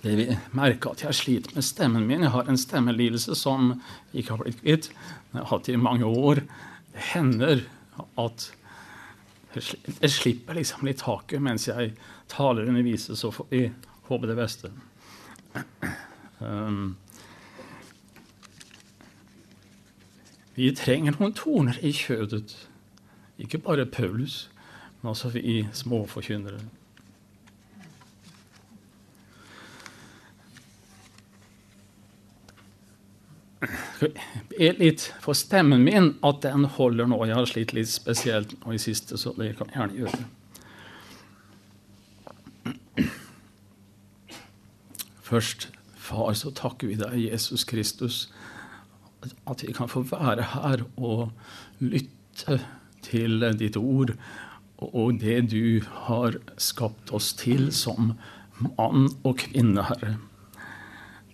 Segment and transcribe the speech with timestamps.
[0.00, 2.24] det merker merke at jeg sliter med stemmen min.
[2.24, 3.74] Jeg har en stemmelidelse som
[4.16, 4.88] ikke har blitt kvitt.
[5.32, 6.40] Jeg har hatt i mange år.
[6.94, 7.66] Det hender
[8.18, 8.46] at
[10.00, 11.92] jeg slipper liksom litt taket mens jeg
[12.30, 13.64] taler underviser, så får vi
[14.08, 14.70] håpe det beste.
[16.38, 16.96] Um,
[20.54, 22.54] vi trenger noen toner i kjødet.
[23.40, 24.46] Ikke bare Paulus,
[25.00, 26.62] men også vi småforkynnere.
[34.08, 37.18] Er litt for stemmen min at den holder nå.
[37.28, 40.22] Jeg har slitt litt spesielt nå i siste, så det kan jeg gjerne gjøre.
[45.30, 45.68] Først,
[46.00, 48.32] Far, så takker vi deg, Jesus Kristus,
[49.46, 51.30] at vi kan få være her og
[51.78, 52.58] lytte
[53.04, 54.16] til ditt ord
[54.80, 58.14] og det du har skapt oss til som
[58.58, 60.16] mann og kvinne, Herre.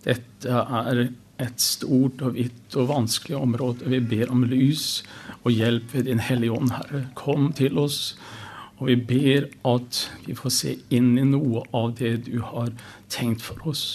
[0.05, 1.07] Dette er
[1.43, 3.89] et stort og vidt og vanskelig område.
[3.91, 5.03] Vi ber om lys
[5.43, 7.05] og hjelp ved Din Hellige Ånd, Herre.
[7.19, 8.17] Kom til oss.
[8.77, 12.73] Og vi ber at vi får se inn i noe av det du har
[13.13, 13.87] tenkt for oss.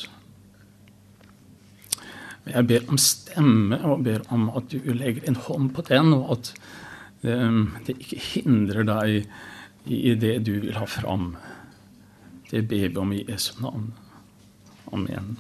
[2.50, 6.32] Jeg ber om stemme og ber om at du legger en hånd på den, og
[6.38, 6.54] at
[7.22, 9.30] um, det ikke hindrer deg
[9.86, 11.36] i det du vil ha fram.
[12.50, 13.92] Det ber vi om i Jesu navn.
[14.92, 15.38] Amen.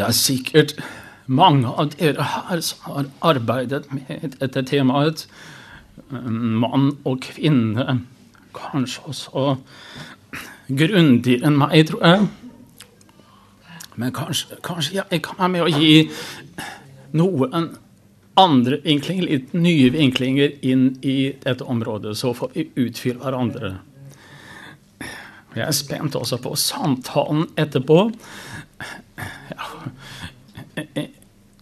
[0.00, 0.70] Det er sikkert
[1.28, 5.26] mange av dere her som har arbeidet med dette temaet.
[6.08, 7.98] Mann og kvinne.
[8.56, 9.42] Kanskje også
[10.72, 12.30] grundigere enn meg, tror jeg.
[14.00, 15.92] Men kanskje, kanskje jeg kan være med å gi
[17.20, 17.68] noen
[18.40, 22.16] andre vinklinger, litt nye vinklinger inn i dette området.
[22.16, 23.74] Så får vi utfylle hverandre.
[25.52, 28.06] Jeg er spent også på samtalen etterpå.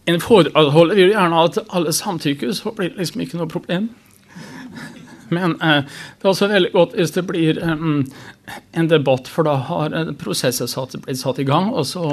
[0.09, 3.91] En foredragsholder vil gjerne at alle samtykker, så blir det liksom ikke noe problem.
[5.29, 8.01] Men eh, det er også veldig godt hvis det blir um,
[8.73, 12.05] en debatt, for da har prosesser satt, blitt satt i gang, og så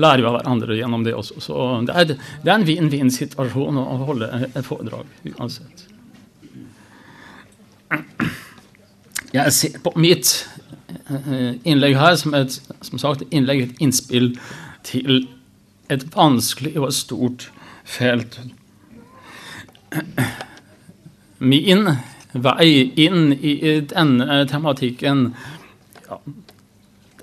[0.00, 1.42] lærer vi av hverandre gjennom det også.
[1.44, 5.84] Så det er, det er en vinn-vinn-situasjon å holde et foredrag uansett.
[9.34, 10.32] Jeg ser på mitt
[11.68, 12.54] innlegg her som et
[12.86, 14.32] som sagt, innlegg, et innspill
[14.86, 15.26] til
[15.92, 17.48] et vanskelig og stort
[17.84, 18.38] felt.
[21.38, 21.88] Min
[22.32, 25.28] vei inn i denne tematikken
[26.08, 26.18] ja,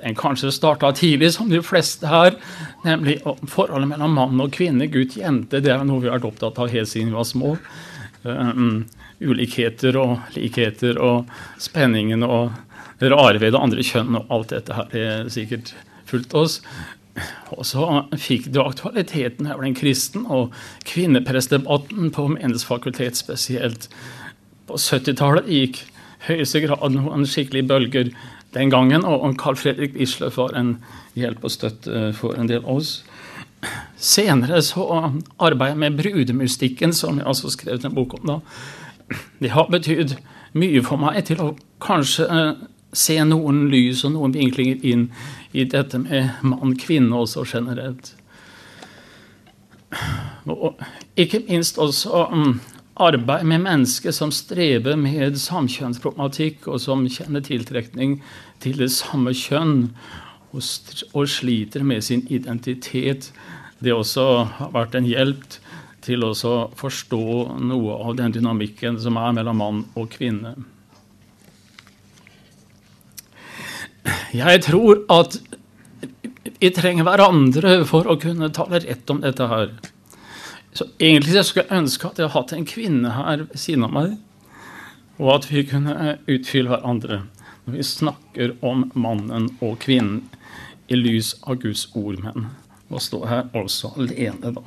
[0.02, 2.38] den kanskje starta tidlig, som de fleste her,
[2.86, 3.20] nemlig
[3.50, 5.62] forholdet mellom mann og kvinne, gutt, jente.
[5.62, 7.54] Det er noe vi har vært opptatt av helt siden vi var små.
[8.24, 8.88] Um,
[9.22, 11.30] ulikheter og likheter og
[11.62, 12.52] spenningen og
[13.02, 15.74] rare ved det andre kjønn og alt dette her er sikkert
[16.10, 16.60] fulgt oss.
[17.52, 17.86] Og så
[18.16, 20.56] fikk du aktualiteten her den kristen og
[20.88, 23.90] kvinneprestdebatten på Menighetsfakultet spesielt.
[24.70, 25.82] På 70-tallet gikk
[26.28, 28.12] høyeste grad noen skikkelige bølger
[28.56, 30.76] den gangen, og Carl Fredrik Bisløff var en
[31.16, 32.98] hjelp og støtte for en del av oss.
[34.02, 34.84] Senere så
[35.40, 38.28] arbeidet jeg med brudemystikken, som jeg altså skrev en bok om.
[38.28, 38.40] da.
[39.40, 40.18] Det har betydd
[40.58, 41.52] mye for meg til å
[41.84, 42.28] kanskje
[42.94, 45.08] se noen lys og noen vinklinger inn
[45.52, 48.14] i dette med mann-kvinne også generelt.
[50.48, 50.80] Og
[51.20, 52.60] ikke minst også um,
[52.96, 58.20] arbeid med mennesker som strever med samkjønnsproblematikk, og som kjenner tiltrekning
[58.64, 59.92] til det samme kjønn,
[60.52, 60.64] og,
[61.16, 63.32] og sliter med sin identitet.
[63.80, 64.26] Det også
[64.58, 65.46] har vært en hjelp
[66.02, 66.34] til å
[66.78, 67.24] forstå
[67.62, 70.56] noe av den dynamikken som er mellom mann og kvinne.
[74.34, 75.38] Jeg tror at
[76.62, 79.74] vi trenger hverandre for å kunne tale rett om dette her.
[80.74, 83.86] Så egentlig så skulle jeg ønske at jeg hadde hatt en kvinne her ved siden
[83.86, 84.18] av meg,
[85.20, 87.24] og at vi kunne utfylle hverandre
[87.66, 90.24] når vi snakker om mannen og kvinnen
[90.92, 92.18] i lys av Guds ord.
[92.24, 92.50] Men
[92.90, 94.64] å stå her altså alene, da.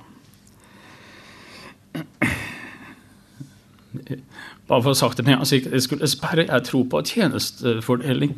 [4.68, 6.46] Bare for å ha sagt det med en gang, jeg skulle sperre.
[6.48, 8.36] Jeg tror på tjenestefordeling.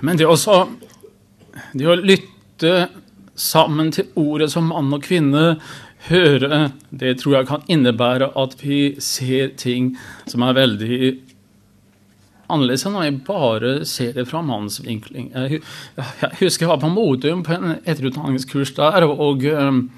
[0.00, 0.66] Men det, også,
[1.74, 2.88] det å lytte
[3.36, 5.56] sammen til ordet som mann og kvinne,
[6.06, 9.94] høre, det tror jeg kan innebære at vi ser ting
[10.30, 10.98] som er veldig
[12.46, 15.32] annerledes enn når jeg bare ser det fra mannens vinkling.
[15.34, 15.62] Jeg,
[16.38, 19.06] husker jeg var på Modum på en etterutdanningskurs der.
[19.06, 19.88] og um,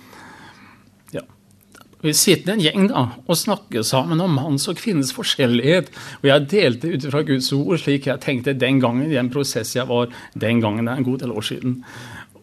[1.99, 5.91] Vi sitter en gjeng da, og snakker sammen om manns og kvinnes forskjellighet.
[6.21, 9.75] Og jeg delte ut fra Guds ord slik jeg tenkte den gangen i den prosess
[9.75, 10.87] jeg var den gangen.
[10.87, 11.81] Det er en god del år siden.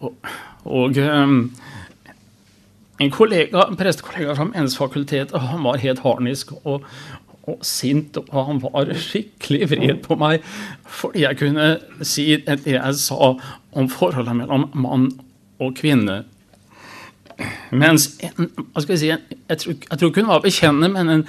[0.03, 0.33] Og,
[0.67, 1.37] og um,
[2.99, 6.51] en kollega, en prestekollega fra Menighetsfakultetet han var helt harnisk.
[6.65, 6.83] Og,
[7.47, 10.41] og sint, og han var skikkelig vred på meg
[10.89, 11.67] fordi jeg kunne
[12.01, 13.35] si det jeg sa
[13.75, 15.11] om forholdet mellom mann
[15.61, 16.23] og kvinne.
[17.71, 21.13] Mens en, hva skal jeg, si, jeg, tror, jeg tror ikke hun var bekjennende, men
[21.13, 21.25] en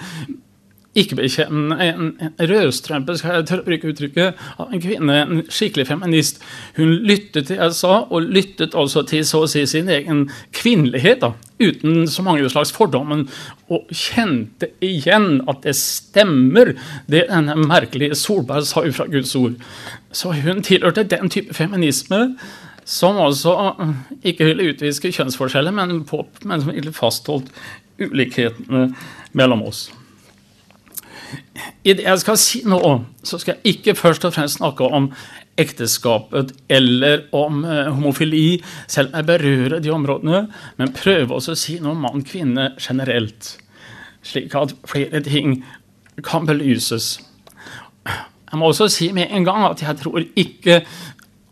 [0.97, 5.87] ikke-bekjennende, en, en rødstrømpe, skal jeg tørre å bruke uttrykket, av en kvinne, en skikkelig
[5.91, 6.41] feminist.
[6.79, 10.25] Hun lyttet til jeg sa, og lyttet også til så å si sin egen
[10.57, 13.27] kvinnelighet, da, uten så mange slags fordommer,
[13.69, 16.73] og kjente igjen at det stemmer,
[17.13, 19.61] det denne merkelige Solberg sa ut fra Guds ord.
[20.17, 22.37] Så hun tilhørte den type feminisme
[22.87, 23.53] som altså
[24.23, 27.51] ikke ville utviske kjønnsforskjeller, men, på, men som ville fastholdt
[27.99, 28.91] ulikhetene
[29.37, 29.89] mellom oss.
[31.83, 32.79] I det jeg skal si nå,
[33.27, 35.11] så skal jeg ikke først og fremst snakke om
[35.59, 40.45] ekteskapet eller om uh, homofili, selv om jeg berører de områdene,
[40.79, 43.57] men prøve også å si noe om mann-kvinne generelt,
[44.27, 45.63] slik at flere ting
[46.27, 47.17] kan belyses.
[48.07, 50.83] Jeg må også si med en gang at jeg tror ikke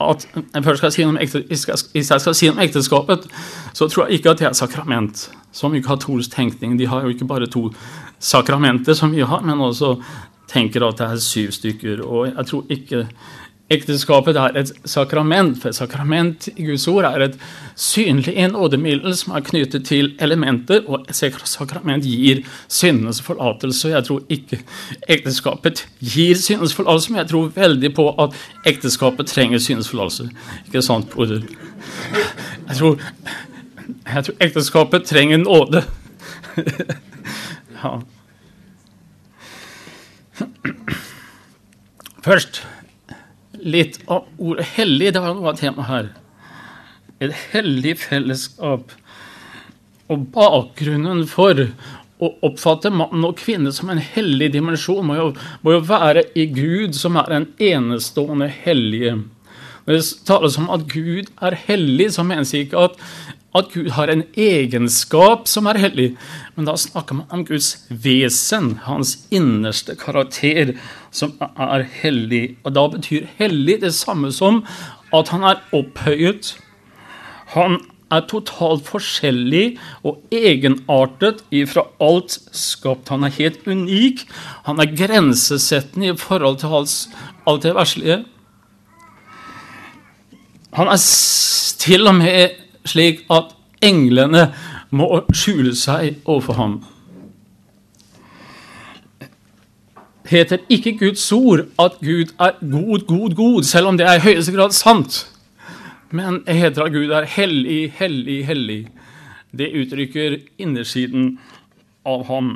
[0.00, 0.26] at
[0.64, 1.62] først skal si noe om
[2.02, 3.28] skal si ekteskapet,
[3.72, 6.78] så tror jeg ikke at det er sakrament, som i katolsk tenkning.
[6.78, 7.68] De har jo ikke bare to
[8.18, 9.94] sakramenter som vi har, men også
[10.50, 12.02] tenker at det er syv stykker.
[12.02, 13.06] Og jeg tror ikke
[13.72, 17.38] ekteskapet er et sakrament, for sakrament i Guds ord er et
[17.80, 23.88] synlig nådemiddel som er knyttet til elementer, og sakrament gir syndenes forlatelse.
[23.94, 24.60] Jeg tror ikke
[25.08, 28.36] ekteskapet gir syndenes forlatelse, men jeg tror veldig på at
[28.68, 30.28] ekteskapet trenger syndenes forlatelse.
[30.66, 31.40] Ikke sant, broder?
[32.68, 33.00] Jeg tror,
[34.14, 35.84] jeg tror ekteskapet trenger nåde.
[37.80, 37.96] ja.
[42.24, 42.62] Først
[43.64, 45.12] litt av ordet hellig.
[45.14, 46.12] Det var noe av temaet her.
[47.24, 48.92] Et hellig fellesskap.
[50.12, 51.66] Og bakgrunnen for
[52.22, 55.30] å oppfatte mann og kvinne som en hellig dimensjon må jo,
[55.64, 59.16] må jo være i Gud, som er en enestående hellige.
[59.84, 63.00] Når det tales om at Gud er hellig, så menes ikke at
[63.54, 66.08] at Gud har en egenskap som er hellig.
[66.56, 70.74] Men da snakker man om Guds vesen, hans innerste karakter,
[71.14, 72.56] som er hellig.
[72.66, 74.64] Og da betyr hellig det samme som
[75.14, 76.56] at han er opphøyet.
[77.54, 77.78] Han
[78.12, 83.10] er totalt forskjellig og egenartet ifra alt skapt.
[83.14, 84.26] Han er helt unik.
[84.66, 88.20] Han er grensesettende i forhold til alt det verslige.
[90.74, 90.98] Han er
[91.78, 94.48] til og med slik at englene
[94.90, 96.82] må skjule seg overfor ham.
[100.24, 104.24] heter ikke Guds ord at Gud er god, god, god, selv om det er i
[104.24, 105.30] høyeste grad sant.
[106.10, 108.88] Men heter at Gud er hellig, hellig, hellig.
[109.58, 111.38] Det uttrykker innersiden
[112.06, 112.50] av ham.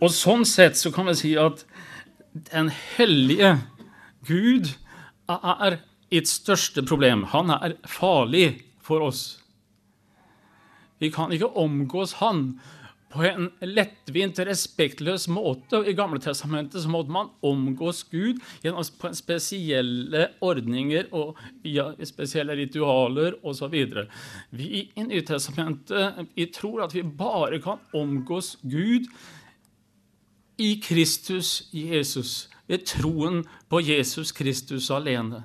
[0.00, 1.64] Og sånn sett så kan vi si at
[2.52, 3.56] den hellige
[4.28, 4.74] Gud
[5.28, 5.78] er
[6.10, 7.26] et største problem.
[7.32, 9.24] Han er farlig for oss.
[10.98, 12.56] Vi kan ikke omgås han
[13.12, 15.80] på en lettvint, respektløs måte.
[15.88, 18.84] I Gamle Testamentet så måtte man omgås Gud gjennom
[19.16, 23.76] spesielle ordninger og ja, spesielle ritualer osv.
[24.50, 29.08] Vi i Nytestamentet vi tror at vi bare kan omgås Gud
[30.58, 35.44] i Kristus Jesus, ved troen på Jesus Kristus alene.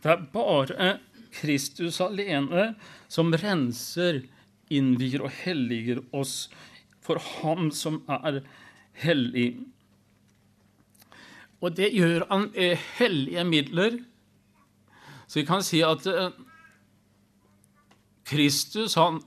[0.00, 0.90] Det er bare
[1.34, 2.74] Kristus alene
[3.10, 4.22] som renser,
[4.70, 6.48] innvier og helliger oss
[7.02, 8.40] for Ham som er
[9.02, 9.48] hellig.
[11.60, 13.98] Og det gjør han med hellige midler.
[15.26, 16.30] Så vi kan si at eh,
[18.30, 19.20] Kristus han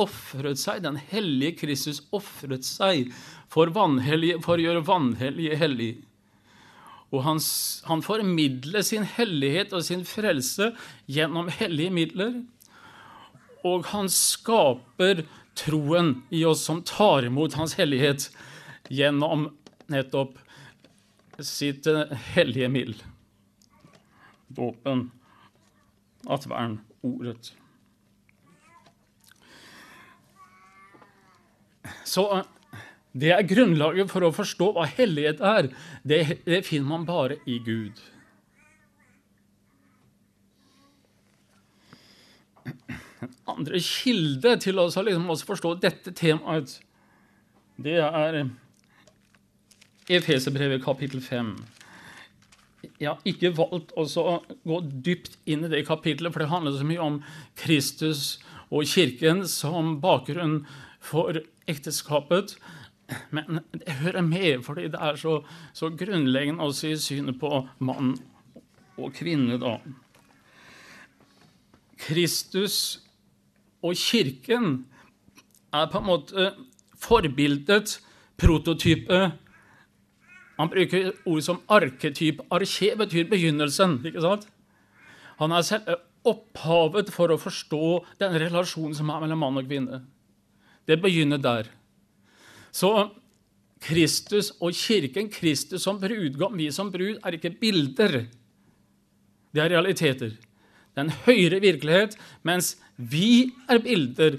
[0.00, 3.12] ofret seg, den hellige Kristus ofret seg
[3.52, 5.92] for, for å gjøre vanhellige hellig.
[7.14, 7.40] Og han,
[7.86, 10.72] han formidler sin hellighet og sin frelse
[11.10, 12.40] gjennom hellige midler.
[13.66, 15.24] Og han skaper
[15.56, 18.28] troen i oss som tar imot hans hellighet
[18.92, 19.48] gjennom
[19.90, 20.36] nettopp
[21.42, 22.98] sitt eh, hellige middel.
[24.56, 25.08] Dåpen,
[26.30, 27.52] atvern, ordet.
[32.04, 32.26] Så
[33.16, 35.70] Det er grunnlaget for å forstå hva hellighet er.
[36.04, 38.02] Det, det finner man bare i Gud.
[43.24, 46.80] En andre kilde til å liksom forstå dette temaet,
[47.80, 48.42] det er
[50.06, 51.56] Efeserbrevet kapittel 5.
[53.00, 54.04] Jeg har ikke valgt å
[54.62, 57.18] gå dypt inn i det kapittelet, for det handler så mye om
[57.58, 58.38] Kristus
[58.70, 60.60] og Kirken som bakgrunn
[61.02, 62.54] for ekteskapet.
[63.30, 65.38] Men det hører med, fordi det er så,
[65.72, 68.16] så grunnleggende også i synet på mann
[68.98, 69.58] og kvinne.
[69.62, 69.76] da.
[72.06, 72.98] Kristus
[73.82, 74.86] og Kirken
[75.74, 76.50] er på en måte
[76.98, 78.00] forbildet,
[78.40, 79.20] prototype.
[80.56, 82.42] Han bruker ord som arketyp.
[82.50, 84.00] Arke betyr begynnelsen.
[84.04, 84.48] ikke sant?
[85.38, 85.96] Han er selv
[86.26, 90.02] opphavet for å forstå den relasjonen som er mellom mann og kvinne.
[90.88, 91.68] Det begynner der.
[92.76, 92.90] Så
[93.80, 98.26] Kristus og Kirken, Kristus som brudgom, vi som brud, er ikke bilder.
[99.54, 100.34] Det er realiteter.
[100.36, 104.38] Det er en høyere virkelighet, mens vi er bilder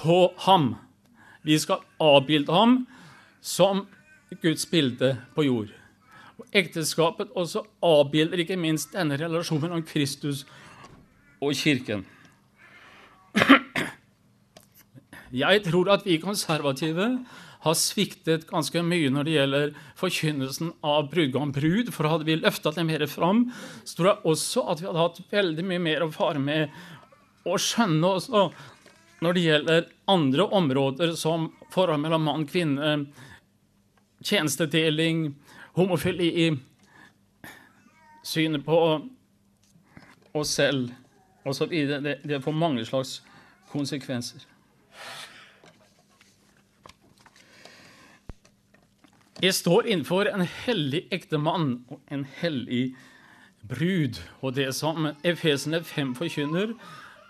[0.00, 0.74] på ham.
[1.44, 2.78] Vi skal avbilde ham
[3.40, 3.86] som
[4.42, 5.72] Guds bilde på jord.
[6.38, 10.44] Og Ekteskapet også avbilder ikke minst denne relasjonen mellom Kristus
[11.40, 12.04] og Kirken.
[15.32, 17.08] Jeg tror at vi konservative
[17.64, 21.90] har sviktet ganske mye når det gjelder forkynnelsen av brudgom brud.
[21.94, 23.48] For hadde vi løfta det mer fram,
[23.84, 26.74] så tror jeg også at vi hadde hatt veldig mye mer å fare med
[27.48, 28.48] å skjønne også
[29.24, 32.92] når det gjelder andre områder som forhold mellom mann og kvinne,
[34.22, 35.32] tjenestedeling,
[35.74, 36.52] homofili,
[38.22, 38.78] synet på
[40.38, 40.92] oss selv
[41.48, 41.74] osv.
[42.04, 43.18] Det, det får mange slags
[43.72, 44.46] konsekvenser.
[49.38, 52.96] Jeg står innenfor en hellig ektemann og en hellig
[53.70, 54.18] brud.
[54.42, 56.72] Og det som Efesene 5 forkynner,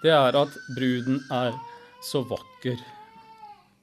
[0.01, 1.59] det er at bruden er
[2.01, 2.81] så vakker.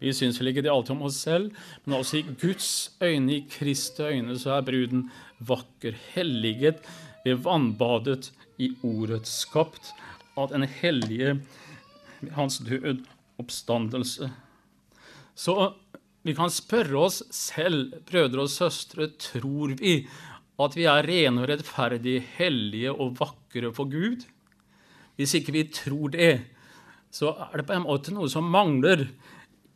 [0.01, 1.53] Vi syns vel ikke det alltid om oss selv,
[1.85, 5.05] men også i Guds øyne, i Kristi øyne, så er bruden
[5.45, 5.93] vakker.
[6.15, 6.81] Helliget
[7.27, 9.93] ved vannbadet i ordet, skapt
[10.33, 11.37] av den hellige
[12.33, 13.05] hans død
[13.37, 14.33] oppstandelse.
[15.35, 15.75] Så
[16.25, 19.99] vi kan spørre oss selv, brødre og søstre, tror vi
[20.61, 24.25] at vi er rene og rettferdige, hellige og vakre for Gud?
[25.15, 26.33] Hvis ikke vi tror det,
[27.13, 29.05] så er det på en måte noe som mangler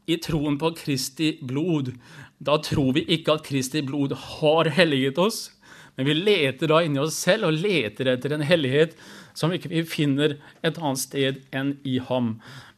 [0.09, 1.93] i troen på Kristi blod.
[2.41, 5.51] Da tror vi ikke at Kristi blod har helliget oss,
[5.95, 8.95] men vi leter da inni oss selv og leter etter en hellighet
[9.37, 12.37] som ikke vi finner et annet sted enn i ham.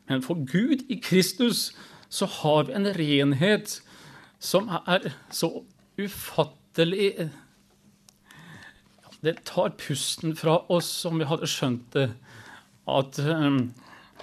[0.10, 1.70] Men for Gud i Kristus
[2.12, 3.78] så har vi en renhet
[4.42, 5.64] som er så
[6.02, 7.30] ufattelig
[9.22, 12.08] Det tar pusten fra oss om vi hadde skjønt det,
[12.90, 13.60] at um,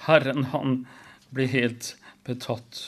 [0.03, 0.81] Herren, han
[1.31, 1.93] blir helt
[2.27, 2.81] betatt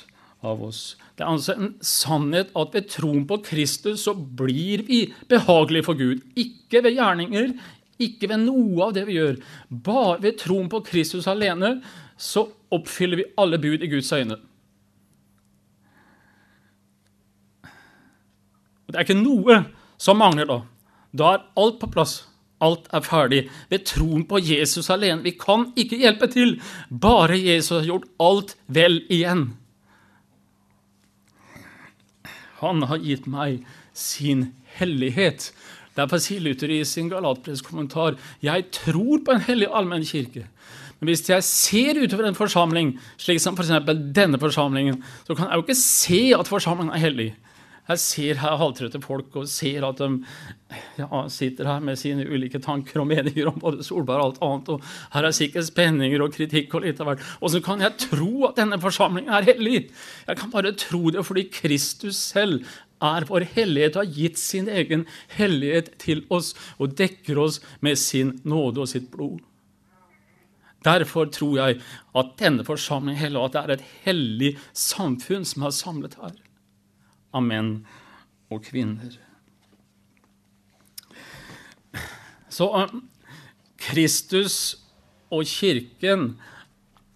[0.44, 0.98] av oss.
[1.16, 5.96] Det er altså en sannhet at ved troen på Kristus så blir vi behagelige for
[5.96, 6.26] Gud.
[6.36, 7.56] Ikke ved gjerninger,
[8.02, 9.40] ikke ved noe av det vi gjør.
[9.70, 11.78] Bare ved troen på Kristus alene
[12.20, 14.42] så oppfyller vi alle bud i Guds øyne.
[18.92, 19.64] Det er ikke noe
[20.02, 20.60] som mangler da.
[21.16, 22.22] Da er alt på plass.
[22.62, 23.42] Alt er ferdig.
[23.72, 25.24] Ved troen på Jesus alene.
[25.26, 26.60] Vi kan ikke hjelpe til.
[26.92, 29.50] Bare Jesus har gjort alt vel igjen.
[32.62, 33.64] Han har gitt meg
[33.98, 35.50] sin hellighet.
[35.98, 40.46] Derfor sier Luther i sin galatpresskommentar, jeg tror på en hellig allmenn kirke.
[41.02, 43.74] Men hvis jeg ser utover en forsamling, slik som f.eks.
[43.74, 47.32] For denne forsamlingen, så kan jeg jo ikke se at forsamlingen er hellig.
[47.90, 50.10] Jeg ser her halvtrøtte folk og ser at de
[51.00, 54.70] ja, sitter her med sine ulike tanker og meninger om både Solberg og alt annet.
[54.70, 57.26] og Her er sikkert spenninger og kritikk og litt av hvert.
[57.42, 59.90] Og så kan jeg tro at denne forsamlingen er hellig.
[60.28, 62.68] Jeg kan bare tro det fordi Kristus selv
[63.02, 67.98] er vår hellighet og har gitt sin egen hellighet til oss og dekker oss med
[67.98, 69.42] sin nåde og sitt blod.
[70.86, 71.82] Derfor tror jeg
[72.18, 76.38] at denne forsamlingen heller, at det er et hellig samfunn som er samlet her
[77.34, 77.74] av menn
[78.52, 79.16] og kvinner.
[82.52, 82.96] Så eh,
[83.82, 84.58] Kristus
[85.32, 86.34] og Kirken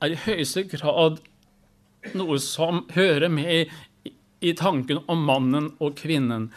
[0.04, 1.20] er i høyeste grad
[2.16, 3.72] noe som hører med
[4.46, 6.50] i tanken om mannen og kvinnen.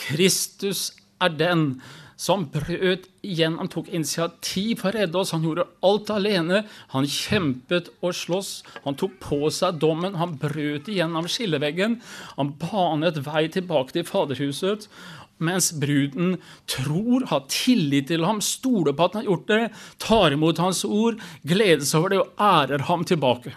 [0.00, 0.90] Kristus
[1.22, 1.68] er den
[2.16, 3.58] som brøt igjen.
[3.60, 5.34] Han tok initiativ for å redde oss.
[5.36, 6.62] Han gjorde alt alene.
[6.94, 8.62] Han kjempet og sloss.
[8.86, 10.16] Han tok på seg dommen.
[10.20, 12.00] Han brøt igjennom skilleveggen.
[12.40, 14.88] Han banet vei tilbake til Faderhuset.
[15.36, 19.58] Mens bruden tror, har tillit til ham, stoler på at han har gjort det,
[20.00, 23.52] tar imot hans ord, gleder seg over det og ærer ham tilbake.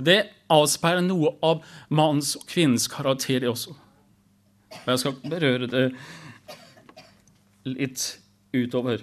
[0.00, 1.60] Det avspeiler noe av
[1.92, 3.76] mannens og kvinnens karakter også.
[4.72, 5.84] Og jeg skal berøre det
[7.64, 8.20] litt
[8.52, 9.02] utover,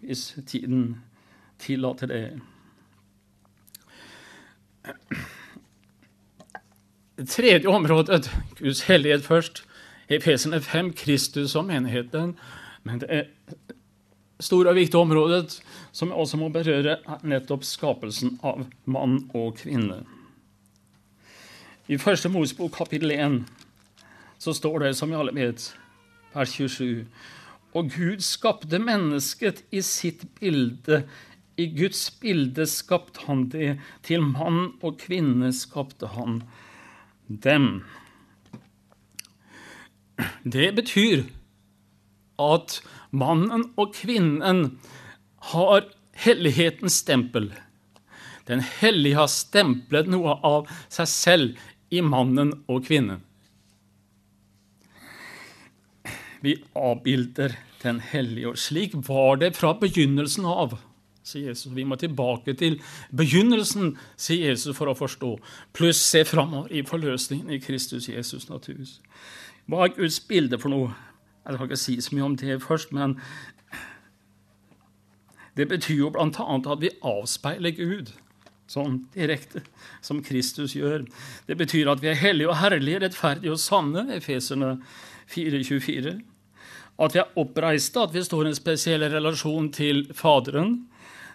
[0.00, 1.00] hvis tiden
[1.60, 2.24] tillater det.
[7.28, 9.64] Tredje området, Guds hellighet først.
[10.08, 12.34] Efesene 5, Kristus og menigheten.
[12.82, 13.26] Men det
[14.40, 15.60] store og viktige området
[15.92, 20.02] som også må berøre, er nettopp skapelsen av mann og kvinne.
[21.90, 23.42] I første Mosebok kapittel 1
[24.38, 25.74] så står det, som vi alle vet,
[26.34, 27.04] vers 27
[27.76, 31.04] Og Gud skapte mennesket i sitt bilde.
[31.60, 33.76] I Guds bilde skapte han det.
[34.06, 36.42] Til mann og kvinne skapte han
[37.28, 37.84] dem.
[40.44, 41.24] Det betyr
[42.40, 44.64] at mannen og kvinnen
[45.52, 45.86] har
[46.24, 47.50] hellighetens stempel.
[48.48, 53.22] Den hellige har stemplet noe av seg selv i mannen og kvinnen.
[56.40, 60.78] Vi avbilder Den hellige, og slik var det fra begynnelsen av.
[61.24, 61.72] sier Jesus.
[61.74, 62.80] Vi må tilbake til
[63.16, 65.38] begynnelsen, sier Jesus, for å forstå.
[65.72, 68.84] Pluss se framover i forløsningen i Kristus Jesus natur.
[69.66, 70.92] Hva er Guds bilde for noe?
[71.46, 73.16] Jeg skal ikke si så mye om det først, men
[75.56, 76.26] det betyr jo bl.a.
[76.28, 78.12] at vi avspeiler Gud
[78.70, 79.64] sånn direkte,
[80.04, 81.04] som Kristus gjør.
[81.48, 84.76] Det betyr at vi er hellige og herlige, rettferdige og sanne, Efeserne
[85.30, 86.20] 4.24.
[87.00, 90.74] At vi er oppreiste, at vi står i en spesiell relasjon til Faderen.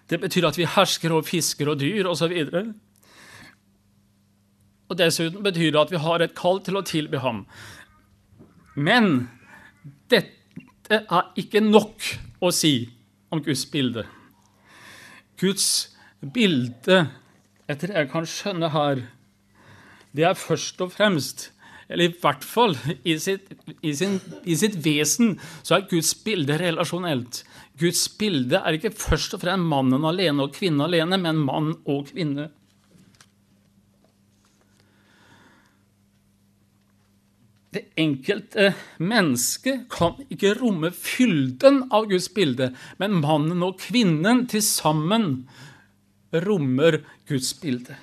[0.09, 2.35] Det betyr at vi hersker over fisker og dyr, osv.
[2.45, 2.73] Og,
[4.89, 7.45] og dessuten betyr det at vi har et kall til å tilby ham.
[8.75, 9.27] Men
[10.11, 12.11] dette er ikke nok
[12.45, 12.75] å si
[13.33, 14.05] om Guds bilde.
[15.41, 15.67] Guds
[16.35, 17.05] bilde
[17.65, 19.01] etter det jeg kan skjønne her,
[20.15, 21.49] det er først og fremst
[21.87, 22.73] eller i hvert fall
[23.05, 27.43] i sitt, i, sin, i sitt, vesen så er Guds bilde relasjonelt.
[27.79, 32.07] Guds bilde er ikke først og fremst mannen alene og kvinnen alene, men mann og
[32.09, 32.49] kvinne.
[37.75, 38.69] Det enkelte
[39.03, 42.69] mennesket kan ikke romme fylden av Guds bilde,
[43.01, 45.43] men mannen og kvinnen til sammen
[46.45, 47.97] rommer Guds bilde.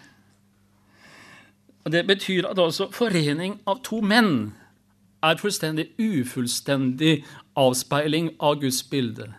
[1.84, 4.52] Og Det betyr at altså forening av to menn
[5.22, 7.24] er fullstendig ufullstendig
[7.58, 9.32] avspeiling av Guds bilde.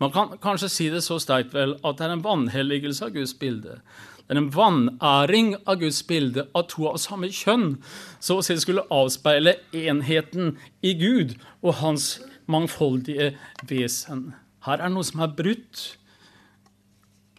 [0.00, 3.34] Man kan kanskje si det så sterkt vel at det er en vanhelligelse av Guds
[3.38, 3.78] bilde.
[4.26, 7.76] Det er en vanæring av Guds bilde at to av samme kjønn
[8.20, 12.14] så å si skulle avspeile enheten i Gud og hans
[12.50, 13.32] mangfoldige
[13.68, 14.32] vesen.
[14.66, 15.84] Her er noe som er brutt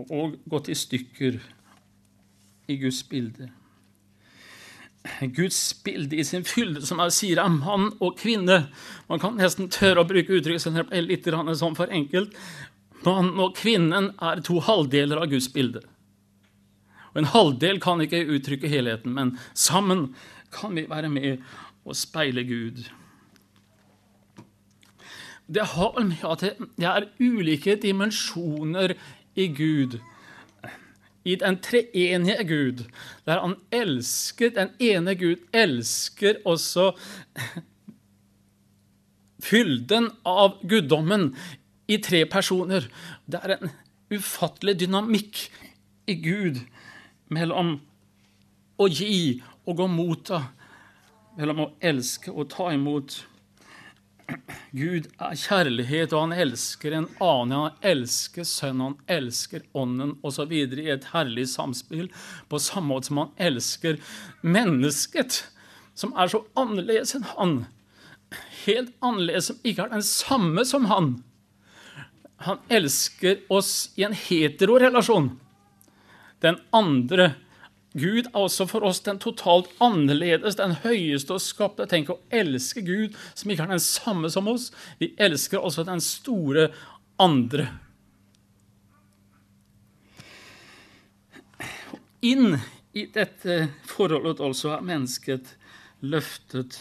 [0.09, 1.41] og gått i stykker
[2.67, 3.49] i Guds bilde.
[5.35, 8.67] Guds bilde i sin fylde, som jeg sier, er mann og kvinne.
[9.09, 12.37] Man kan nesten tørre å bruke uttrykket som er litt sånn for enkelt.
[13.03, 15.83] Mann og kvinnen er to halvdeler av Guds bilde.
[17.13, 20.13] Og En halvdel kan ikke uttrykke helheten, men sammen
[20.53, 21.43] kan vi være med
[21.83, 22.85] og speile Gud.
[25.53, 26.45] Det har med at
[26.79, 28.95] det er ulike dimensjoner
[29.35, 29.99] i Gud.
[31.23, 32.83] I den treenige Gud,
[33.25, 36.91] der han elsker Den ene Gud elsker også
[39.43, 41.31] fylden av guddommen
[41.87, 42.87] i tre personer.
[43.27, 43.71] Det er en
[44.13, 45.45] ufattelig dynamikk
[46.07, 46.61] i Gud
[47.33, 47.77] mellom
[48.79, 50.41] å gi og å motta,
[51.37, 53.21] mellom å elske og ta imot.
[54.73, 57.67] Gud er kjærlighet, og han elsker en annen.
[57.67, 60.53] Han elsker Sønnen, han elsker Ånden osv.
[60.53, 62.09] i et herlig samspill,
[62.49, 63.99] på samme måte som han elsker
[64.41, 65.43] mennesket,
[65.93, 67.55] som er så annerledes enn han.
[68.63, 71.13] Helt annerledes, som ikke er den samme som han.
[72.47, 75.33] Han elsker oss i en heterorelasjon.
[76.43, 77.35] Den andre
[77.93, 81.85] Gud er også for oss den totalt annerledes, den høyeste og skapte.
[81.89, 84.71] Tenk å elske Gud, som ikke er den samme som oss.
[84.97, 86.71] Vi elsker også den store
[87.21, 87.67] andre.
[92.23, 92.57] Inn
[92.97, 95.53] i dette forholdet altså er mennesket
[96.01, 96.79] løftet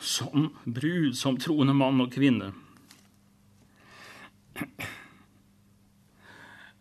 [0.00, 2.50] som brud, som troende mann og kvinne.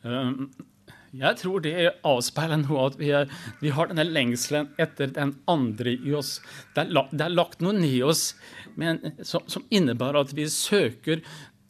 [0.01, 0.47] Um,
[1.15, 1.73] jeg tror det
[2.05, 3.29] avspeiler noe at vi, er,
[3.63, 6.37] vi, har denne lengselen etter den andre i oss.
[6.75, 8.33] Det er, det er lagt noe ned i oss
[8.79, 11.23] men, som, som, innebærer at vi søker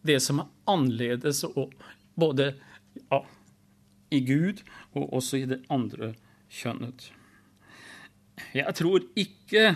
[0.07, 1.71] det som er annerledes, og,
[2.19, 2.51] både
[2.99, 3.21] ja,
[4.11, 4.63] i Gud
[4.97, 6.13] og også i det andre
[6.51, 7.09] kjønnet.
[8.55, 9.73] Jeg tror ikke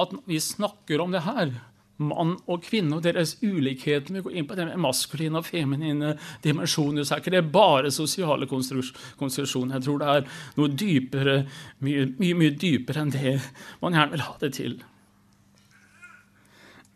[0.00, 1.52] at vi snakker om det her,
[2.00, 6.14] mann og kvinne og deres ulikheter Vi går inn på det med maskuline og feminine
[6.44, 7.04] dimensjoner.
[7.04, 9.76] Så er ikke det bare sosiale konstruksjoner.
[9.76, 11.36] Jeg tror det er noe dypere,
[11.84, 13.36] mye, mye, mye dypere enn det
[13.82, 14.78] man gjerne vil ha det til.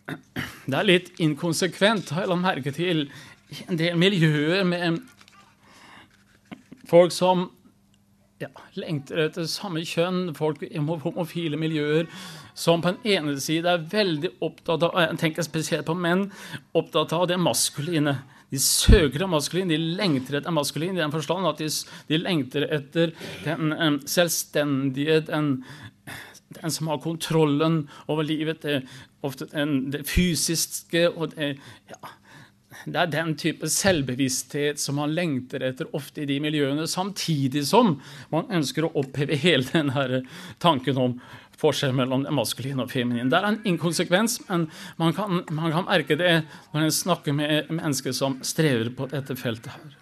[0.04, 3.06] Det er litt inkonsekvent, har jeg lagt merke til,
[3.52, 5.02] i en del miljøer med
[6.88, 7.48] folk som
[8.42, 12.08] ja, lengter etter samme kjønn, folk i homofile miljøer,
[12.58, 16.28] som på den ene side er veldig opptatt av jeg tenker spesielt på menn,
[16.76, 18.16] opptatt av det maskuline.
[18.50, 21.70] De søker det maskuline, de lengter etter maskulin i den forstand at de,
[22.10, 23.14] de lengter etter
[23.46, 25.56] den um, selvstendige, den,
[26.58, 28.82] den, som har kontrollen over livet, det,
[29.26, 31.54] ofte den, det fysiske og det
[31.90, 32.14] ja,
[32.84, 37.94] det er den type selvbevissthet som man lengter etter ofte i de miljøene, samtidig som
[38.32, 40.22] man ønsker å oppheve hele denne
[40.62, 41.16] tanken om
[41.60, 43.30] forskjell mellom det maskuline og feminine.
[43.30, 44.66] Det er en inkonsekvens, men
[45.00, 46.34] man kan, man kan merke det
[46.74, 50.00] når en snakker med mennesker som strever på dette feltet her.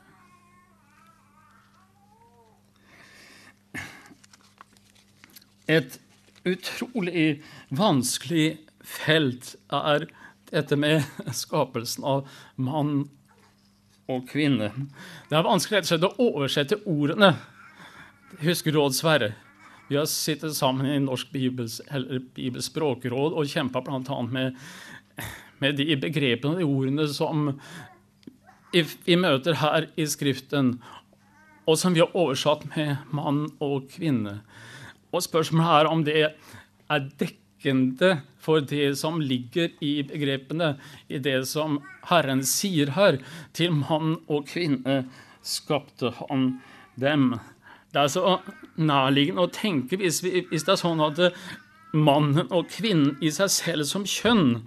[5.70, 6.00] Et
[6.48, 10.08] utrolig vanskelig felt er
[10.52, 11.02] dette med
[11.42, 13.06] skapelsen av mann
[14.10, 14.70] og kvinne.
[15.30, 17.34] Det er vanskelig å oversette ordene.
[18.42, 19.32] Husker Råd Sverre?
[19.88, 21.80] Vi har sittet sammen i Norsk Bibels,
[22.36, 24.18] Bibelspråkråd og kjempa bl.a.
[24.24, 24.56] Med,
[25.60, 27.50] med de begrepene og de ordene som
[28.72, 30.78] vi møter her i Skriften,
[31.68, 34.38] og som vi har oversatt med mann og kvinne.
[35.12, 41.18] Og spørsmålet er om det er dekket dekkende for det som ligger i begrepene, i
[41.18, 43.18] det som Herren sier her.
[43.54, 45.08] Til mann og kvinne
[45.42, 46.60] skapte han
[46.96, 47.38] dem.
[47.92, 48.38] Det er så
[48.76, 51.20] nærliggende å tenke, hvis, vi, hvis det er sånn at
[51.92, 54.62] mannen og kvinnen i seg selv som kjønn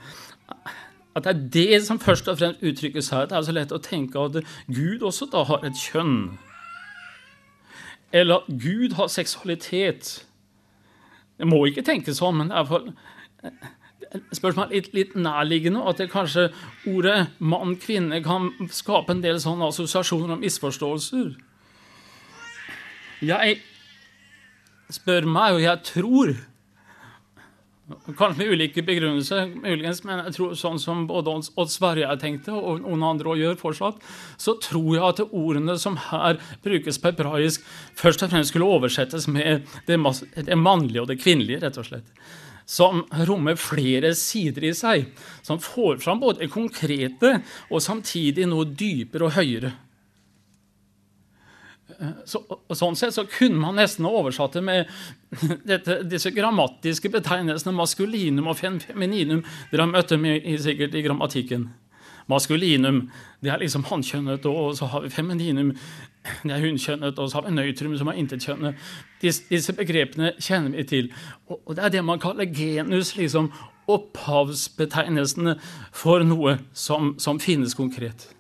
[1.16, 3.26] at det er det som først og fremst uttrykkes her.
[3.26, 6.36] Det er så lett å tenke at Gud også da har et kjønn.
[8.12, 10.26] Eller at Gud har seksualitet.
[11.36, 12.88] Det må ikke tenkes sånn, men det er for
[14.36, 16.48] spørsmål litt, litt nærliggende at det kanskje
[16.88, 21.34] ordet mann-kvinne kan skape en del sånne assosiasjoner og misforståelser.
[23.26, 23.60] Jeg
[24.94, 26.36] spør meg, og jeg tror
[27.86, 32.56] Kanskje med ulike begrunnelser, muligens, men jeg tror sånn som både Odd Sverre jeg tenkte,
[32.58, 34.00] og noen andre også gjør fortsatt,
[34.42, 39.30] så tror jeg at ordene som her brukes på hebraisk, først og fremst skulle oversettes
[39.30, 40.00] med det,
[40.50, 42.10] det mannlige og det kvinnelige, rett og slett.
[42.66, 45.06] Som rommer flere sider i seg,
[45.46, 47.36] som får fram både konkrete
[47.70, 49.76] og samtidig noe dypere og høyere.
[52.28, 52.42] Så,
[52.76, 54.92] sånn sett så kunne man nesten oversatt det med
[55.72, 59.44] dette, disse grammatiske betegnelsene maskulinum og femininum.
[59.72, 61.70] Dere har møtt dem i, sikkert i grammatikken.
[62.32, 63.06] Maskulinum
[63.46, 65.72] det er liksom hankjønnet, og så har vi femininum,
[66.44, 68.88] det er hunkjønnet, og så har vi nøytrum, som er intetkjønnet.
[69.22, 71.12] Disse, disse begrepene kjenner vi til.
[71.48, 73.52] Og, og, det er det man kaller genus, liksom
[73.86, 75.60] opphavsbetegnelsene
[75.94, 78.32] for noe som, som finnes konkret.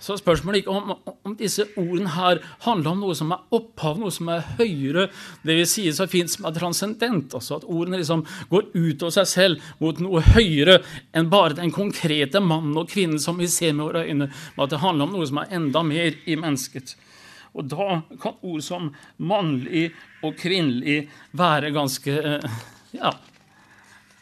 [0.00, 0.92] Så spørsmålet ikke om,
[1.26, 5.10] om disse ordene her handler om noe som er opphav, noe som er høyere,
[5.44, 7.34] det vil si så fint som er transcendent.
[7.36, 10.78] altså At ordene liksom går ut av seg selv mot noe høyere
[11.12, 14.72] enn bare den konkrete mannen og kvinnen som vi ser med våre øyne, men at
[14.72, 16.96] det handler om noe som er enda mer i mennesket.
[17.56, 19.90] Og da kan ord som mannlig
[20.24, 21.02] og kvinnelig
[21.36, 22.60] være ganske eh,
[22.96, 23.12] ja,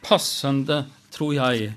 [0.02, 1.74] passende, tror jeg.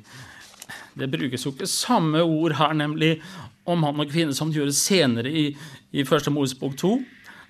[0.97, 3.19] Det brukes jo ikke samme ord her, nemlig
[3.67, 5.49] om mann og kvinne som det gjøres senere i,
[5.91, 6.95] i Første Mosebok 2.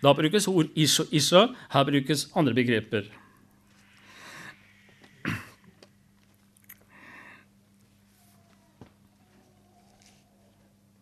[0.04, 1.48] Da brukes ord ish og isha.
[1.74, 3.08] Her brukes andre begreper.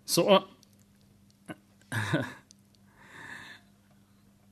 [0.06, 0.41] Så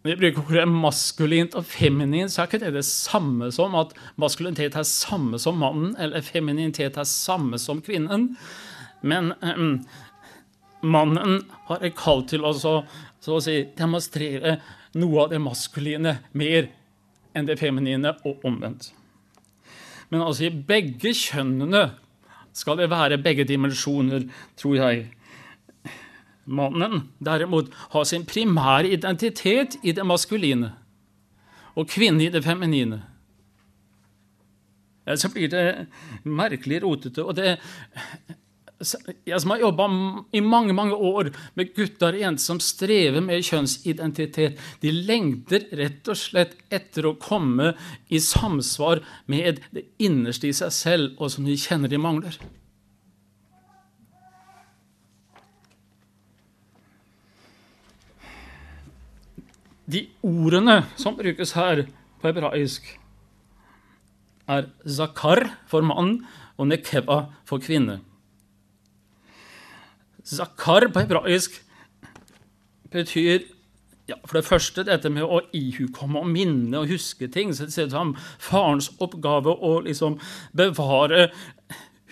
[0.03, 3.91] Når vi bruker ordet maskulint og feminint, så er ikke det det samme som at
[4.19, 8.33] maskulinitet er samme som mannen, eller femininitet er samme som kvinnen.
[9.03, 9.85] Men um,
[10.83, 14.57] mannen har et kall til å så, å si, demonstrere
[14.99, 16.69] noe av det maskuline mer
[17.33, 18.91] enn det feminine, og omvendt.
[20.11, 21.87] Men altså i begge kjønnene
[22.53, 24.27] skal det være begge dimensjoner,
[24.59, 25.07] tror jeg.
[26.45, 30.73] Mannen derimot har sin primære identitet i det maskuline,
[31.73, 33.01] og kvinnen i det feminine.
[35.19, 35.87] Så blir det
[36.23, 37.23] merkelig rotete.
[37.23, 37.57] og det
[38.83, 39.87] jeg som har jobba
[40.35, 46.09] i mange mange år med gutter og jenter som strever med kjønnsidentitet, de lengter rett
[46.11, 47.73] og slett etter å komme
[48.09, 52.37] i samsvar med det innerste i seg selv, og som de kjenner de mangler.
[59.83, 61.83] De ordene som brukes her
[62.21, 62.85] på hebraisk,
[64.47, 66.17] er zakar for mann
[66.57, 68.01] og nekeba for kvinne.
[70.23, 71.59] Zakar på hebraisk
[72.93, 73.43] betyr
[74.07, 77.53] ja, for det første dette med å ihukomme og minne og huske ting.
[77.53, 80.19] så Det ser ut som farens oppgave å liksom
[80.51, 81.29] bevare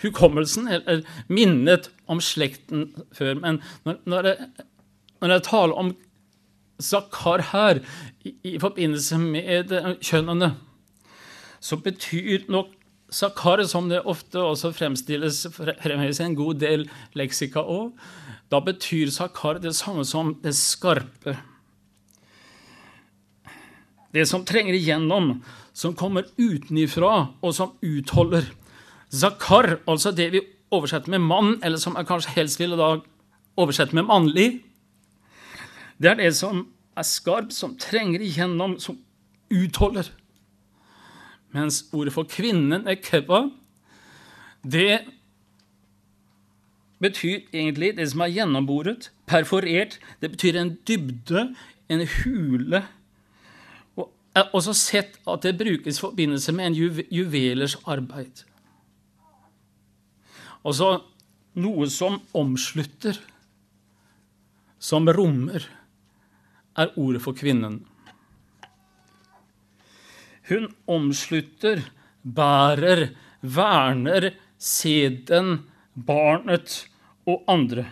[0.02, 3.34] hukommelsen, eller minnet om slekten før.
[3.34, 4.68] Men når, når, jeg,
[5.20, 5.92] når jeg taler om
[6.82, 7.78] Zakar her
[8.24, 9.70] i, i forbindelse med
[10.02, 10.54] kjønnene,
[11.62, 12.72] så betyr nok
[13.12, 16.86] Sakar, som det ofte også fremstilles fremheves en god del
[17.18, 17.92] leksika òg,
[18.52, 21.36] da betyr sakar det samme som det skarpe.
[24.12, 25.38] Det som trenger igjennom,
[25.72, 28.48] som kommer utenifra, og som utholder.
[29.12, 32.94] Zakar, altså det vi oversetter med mann, eller som jeg kanskje helst ville da
[33.60, 34.48] oversette med mannlig,
[36.00, 38.98] det er det som er skarp, som trenger igjennom, som
[39.52, 40.08] utholder.
[41.52, 43.44] Mens ordet for kvinnen er kebba.
[44.64, 45.02] Det
[47.02, 49.98] betyr egentlig det som er gjennomboret, perforert.
[50.20, 51.54] Det betyr en dybde,
[51.88, 52.82] en hule.
[53.96, 58.44] Og jeg har også sett at det brukes i forbindelse med en juve juvelers arbeid.
[60.64, 61.02] Altså
[61.58, 63.18] noe som omslutter,
[64.78, 65.66] som rommer,
[66.78, 67.82] er ordet for kvinnen.
[70.52, 71.80] Hun omslutter,
[72.22, 73.08] bærer,
[73.40, 74.30] verner
[74.62, 76.84] sæden, barnet
[77.26, 77.86] og andre.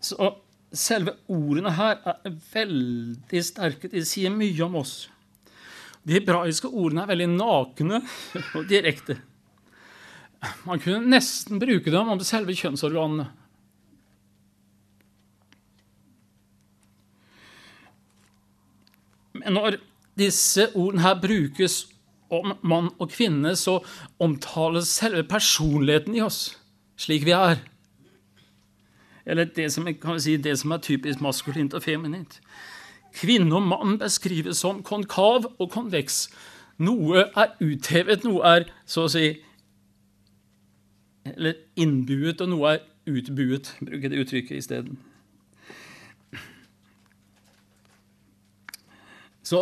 [0.00, 0.34] Så
[0.72, 3.90] selve ordene her er veldig sterke.
[3.92, 5.08] De sier mye om oss.
[6.02, 8.00] De hebraiske ordene er veldig nakne
[8.56, 9.18] og direkte.
[10.64, 13.28] Man kunne nesten bruke dem om selve kjønnsorganene.
[19.40, 19.78] Men når
[20.20, 21.82] disse ordene her brukes
[22.30, 23.80] om mann og kvinne, så
[24.22, 26.44] omtales selve personligheten i oss
[27.00, 27.60] slik vi er.
[29.26, 32.40] Eller det som, si, det som er typisk maskulint og feminint.
[33.14, 36.28] Kvinne og mann beskrives som konkav og konveks.
[36.80, 39.30] Noe er uthevet, noe er så å si
[41.30, 43.74] Eller innbuet, og noe er utbuet.
[43.84, 44.96] Bruker det uttrykket isteden.
[49.50, 49.58] Så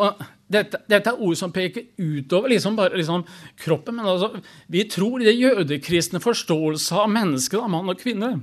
[0.52, 3.24] dette, dette, er ord som peker utover liksom bare liksom
[3.60, 3.96] kroppen.
[3.96, 8.34] Men altså, vi tror i det jødekristne forståelse av mennesket, av mann og kvinne,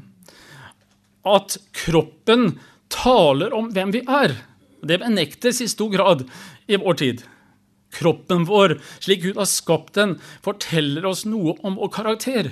[1.25, 2.55] at kroppen
[2.93, 4.35] taler om hvem vi er.
[4.85, 6.25] Det benektes i stor grad
[6.69, 7.23] i vår tid.
[7.95, 12.51] Kroppen vår, slik Gud har skapt den, forteller oss noe om vår karakter.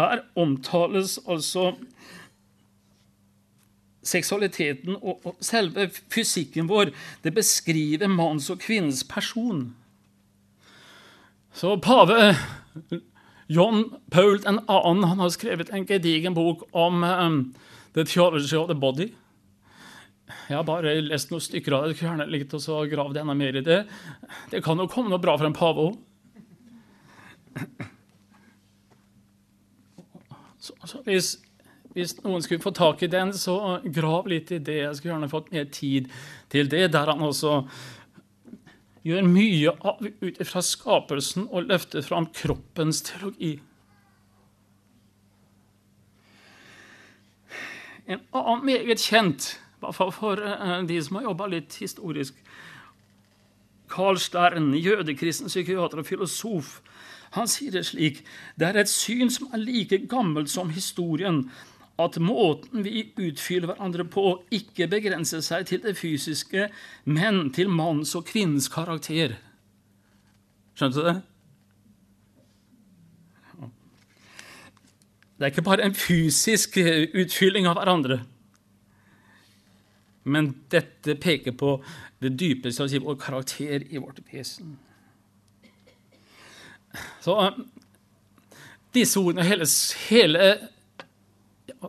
[0.00, 1.74] Her omtales altså
[4.02, 6.92] seksualiteten og, og selve fysikken vår,
[7.24, 9.68] det beskriver manns og kvinnens person.
[11.52, 12.34] Så pave
[13.50, 14.60] John Paul 2.
[14.68, 17.40] han har skrevet en gedigen bok om um,
[17.94, 19.10] The Theology of the Body.
[20.48, 21.98] Jeg har bare lest noen stykker av det.
[21.98, 23.80] Gjerne likt så gravd enda mer i det.
[24.50, 25.98] Det kan jo komme noe bra for en pave òg.
[30.60, 31.38] Så, så hvis
[31.94, 34.78] hvis noen skulle få tak i den, så grav litt i det.
[34.84, 36.10] Jeg skulle gjerne fått mer tid
[36.52, 37.64] til det, der han også
[39.06, 39.72] gjør mye
[40.20, 43.56] ut fra skapelsen og løfter fram kroppens teologi.
[48.10, 52.38] En annen meget kjent, i hvert fall for eh, de som har jobba litt historisk
[53.90, 56.78] Carl Stern, jødekristen psykiater og filosof,
[57.34, 58.24] han sier det slik
[58.58, 61.44] Det er et syn som er like gammelt som historien,
[62.02, 66.68] at måten vi utfyller hverandre på, ikke begrenser seg til det fysiske,
[67.04, 69.36] men til manns og kvinnens karakter.
[70.78, 71.18] Skjønte du det?
[75.40, 78.18] Det er ikke bare en fysisk utfylling av hverandre,
[80.28, 81.78] men dette peker på
[82.20, 84.74] det dypeste av vår karakter i vårt vesen.
[87.24, 87.36] Så
[88.92, 89.64] disse ordene, hele,
[90.10, 90.50] hele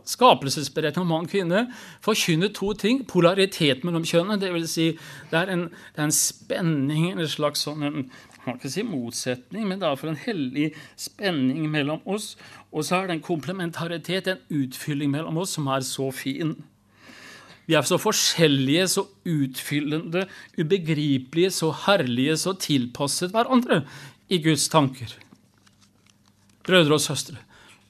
[0.08, 1.66] skapelsesberetningen om mann og kvinne,
[2.04, 3.02] forkynner to ting.
[3.08, 4.40] Polaritet mellom kjønnene.
[4.40, 4.90] Det, vil si,
[5.30, 8.04] det, er en, det er en spenning, en slags sånn en,
[8.42, 12.32] man kan si motsetning, men det er for en hellig spenning mellom oss.
[12.72, 16.56] Og så er det en komplementaritet, en utfylling mellom oss, som er så fin.
[17.68, 20.26] Vi er så forskjellige, så utfyllende,
[20.58, 23.84] ubegripelige, så herlige, så tilpasset hverandre
[24.32, 25.14] i Guds tanker.
[26.66, 27.38] Brødre og søstre,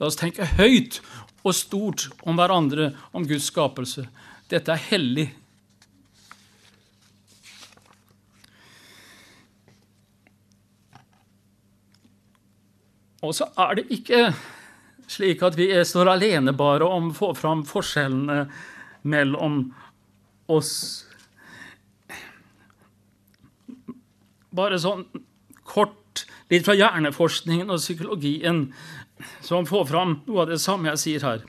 [0.01, 1.01] la oss tenke høyt
[1.43, 4.07] og stort om hverandre, om Guds skapelse.
[4.51, 5.29] Dette er hellig.
[13.23, 14.27] Og så er det ikke
[15.13, 18.47] slik at vi står alene bare om å få fram forskjellene
[19.13, 19.65] mellom
[20.53, 20.73] oss.
[24.53, 25.05] Bare sånn
[25.69, 28.67] kort, litt fra hjerneforskningen og psykologien,
[29.41, 31.45] som får fram noe av det samme jeg sier her.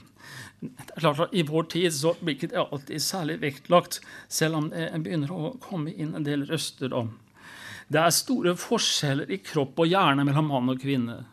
[0.63, 3.99] Det er klart at I vår tid så blir ikke det alltid særlig vektlagt,
[4.31, 6.93] selv om det begynner å komme inn en del røster.
[6.93, 7.03] da.
[7.91, 11.25] Det er store forskjeller i kropp og hjerne mellom mann og kvinne.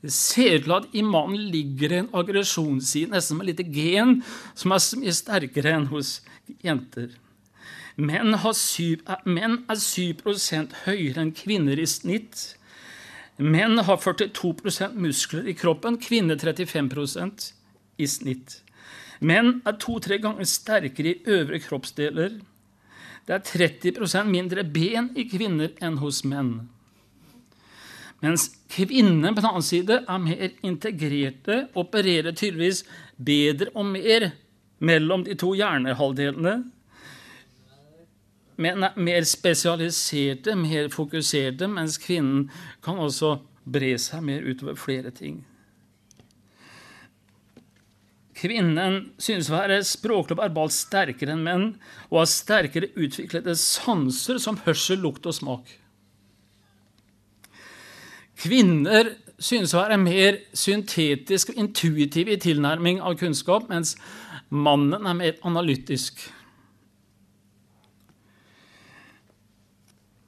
[0.00, 4.20] Det ser ut til at i mannen ligger en aggresjonsside, nesten som et lite gen,
[4.54, 6.20] som er mye sterkere enn hos
[6.64, 7.16] jenter.
[7.96, 10.20] Menn, syv, menn er 7
[10.84, 12.56] høyere enn kvinner i snitt.
[13.36, 17.50] Menn har 42% muskler i kroppen, kvinner 35%
[18.00, 18.60] i snitt.
[19.20, 22.38] Menn er to-tre ganger sterkere i øvre kroppsdeler.
[23.26, 26.68] Det er 30% mindre ben i kvinner enn hos menn.
[28.24, 32.84] Mens kvinnen på den annen side er mer integrerte, opererer tydeligvis
[33.16, 34.30] bedre og mer
[34.80, 36.56] mellom de to hjernehalvdelene.
[38.56, 42.48] Er mer spesialiserte, mer fokuserte, mens kvinnen
[42.84, 43.36] kan også
[43.68, 45.42] bre seg mer utover flere ting.
[48.36, 51.66] Kvinnen synes å være språklig og verbalt sterkere enn menn
[52.10, 55.70] og har sterkere utviklede sanser som hørsel, lukt og smak.
[58.36, 63.94] Kvinner synes å være mer syntetisk og intuitiv i tilnærming av kunnskap, mens
[64.52, 66.20] mannen er mer analytisk.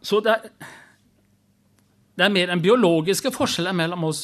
[0.08, 0.48] Så det er,
[2.16, 4.22] det er mer enn biologiske forskjeller mellom oss.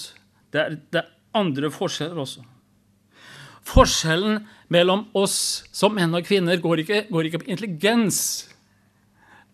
[0.54, 2.44] Det er, det er andre forskjeller også.
[3.64, 4.42] Forskjellen
[4.72, 5.36] mellom oss
[5.72, 8.18] som menn og kvinner går ikke, går ikke på intelligens.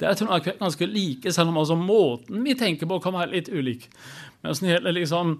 [0.01, 3.51] Det er tror ganske like, selv om altså måten vi tenker på, kan være litt
[3.53, 3.89] ulik.
[4.41, 5.37] Men sånn hele liksom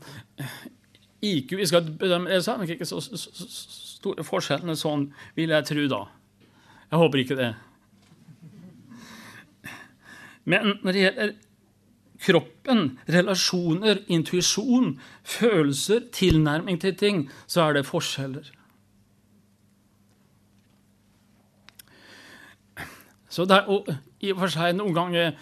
[1.25, 3.49] IQ Vi skal bedømme det, så er det ikke så, så, så,
[4.01, 6.05] store forskjellene sånn, vil jeg tro, da.
[6.91, 7.51] Jeg håper ikke det.
[10.45, 11.35] Men når det gjelder
[12.21, 18.51] kroppen, relasjoner, intuisjon, følelser, tilnærming til ting, så er det forskjeller.
[23.31, 25.33] Så det er i og for seg noen ganger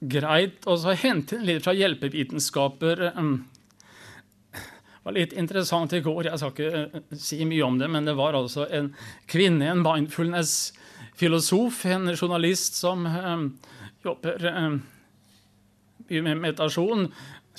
[0.00, 2.96] greit å hente litt fra hjelpevitenskaper.
[3.12, 6.26] Det var litt interessant i går.
[6.30, 8.88] Jeg skal ikke eh, si mye om det, men det var altså en
[9.28, 12.98] kvinne, en mindfulness-filosof, en journalist som
[14.04, 14.48] jobber
[16.10, 17.10] med meditasjon,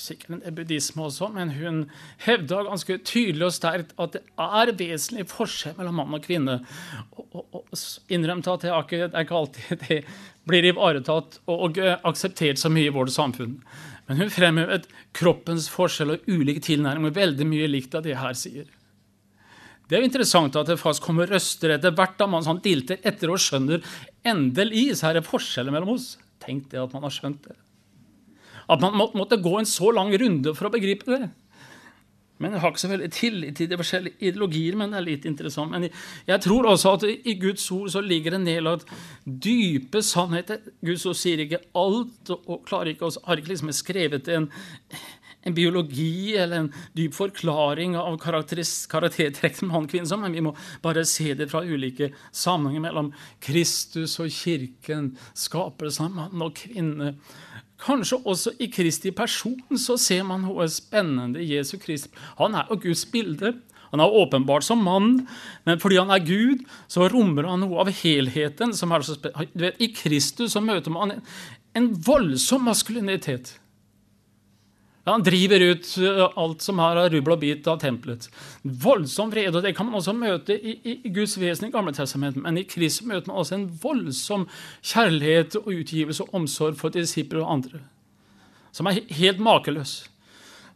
[0.01, 1.83] sikkert en buddhisme også, men hun
[2.25, 6.57] hevda ganske tydelig og sterkt at det er vesentlig forskjell mellom mann og kvinne.
[7.11, 10.01] Og, og, og innrømte at det er, ikke, det er ikke alltid det
[10.49, 13.59] blir ivaretatt og akseptert så mye i vårt samfunn.
[14.07, 18.37] Men hun fremhevet kroppens forskjell og ulike tilnærminger veldig mye likt av det jeg her
[18.37, 18.71] sier.
[19.87, 23.01] Det er jo interessant at det faktisk kommer røster etter hvert da man sånn dilter
[23.03, 23.83] etter og skjønner
[24.23, 26.13] endelig så er det forskjeller mellom oss.
[26.41, 27.57] Tenk det at man har skjønt det.
[28.71, 31.29] At man måtte gå en så lang runde for å begripe det.
[32.41, 35.25] Men Jeg har ikke så veldig tillit til de forskjellige ideologier, men det er litt
[35.29, 35.69] interessant.
[35.69, 35.85] Men
[36.25, 38.89] jeg tror også at i Guds ord så ligger det nedlagt
[39.25, 40.63] dype sannheter.
[40.81, 44.49] Guds ord sier ikke alt, og klarer ikke, har ikke liksom skrevet en,
[45.43, 51.05] en biologi eller en dyp forklaring av karaktertrekk som han som, men vi må bare
[51.07, 53.11] se det fra ulike sammenhenger mellom
[53.43, 57.15] Kristus og kirken, skapelsen av mann og kvinne.
[57.81, 62.11] Kanskje også i Kristi person så ser man noe spennende i Jesu Krist.
[62.37, 63.55] Han er jo Guds bilde.
[63.91, 65.25] Han er åpenbart som mann,
[65.67, 68.71] men fordi han er Gud, så rommer han noe av helheten.
[68.73, 71.25] som er så du vet, I Kristus så møter man en,
[71.75, 73.57] en voldsom maskulinitet.
[75.09, 78.27] Han driver ut eh, alt som er av rubbel og bit av tempelet.
[78.61, 82.41] Voldsom vrede, og det kan man også møte i, i, Guds vesen i Gamle testamentet.
[82.43, 84.45] Men i Kristus møter man også en voldsom
[84.85, 87.81] kjærlighet og utgivelse og omsorg for disipler og andre.
[88.71, 89.95] Som er helt makeløs.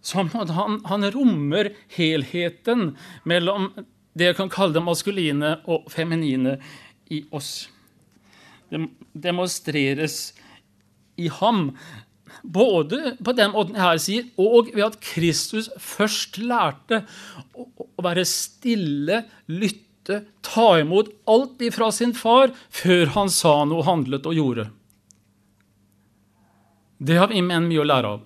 [0.05, 2.95] Som han, han rommer helheten
[3.29, 3.69] mellom
[4.15, 6.57] det jeg kan kalle det maskuline og feminine
[7.13, 7.67] i oss.
[8.71, 8.81] Det
[9.13, 10.33] demonstreres
[11.21, 11.69] i ham
[12.43, 17.03] både på den måten jeg her sier, og ved at Kristus først lærte
[17.55, 24.27] å være stille, lytte, ta imot alt ifra sin far før han sa noe, handlet
[24.29, 24.69] og gjorde.
[26.97, 28.23] Det har vi menn mye å lære av.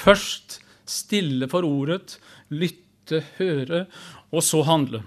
[0.00, 0.58] Først
[0.88, 2.16] stille for ordet,
[2.48, 3.84] lytte, høre,
[4.32, 5.02] og så handle.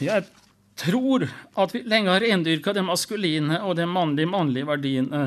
[0.00, 0.26] Jeg
[0.76, 5.26] tror at vi lenge har rendyrka det maskuline og det mannlige mannlige verdiene.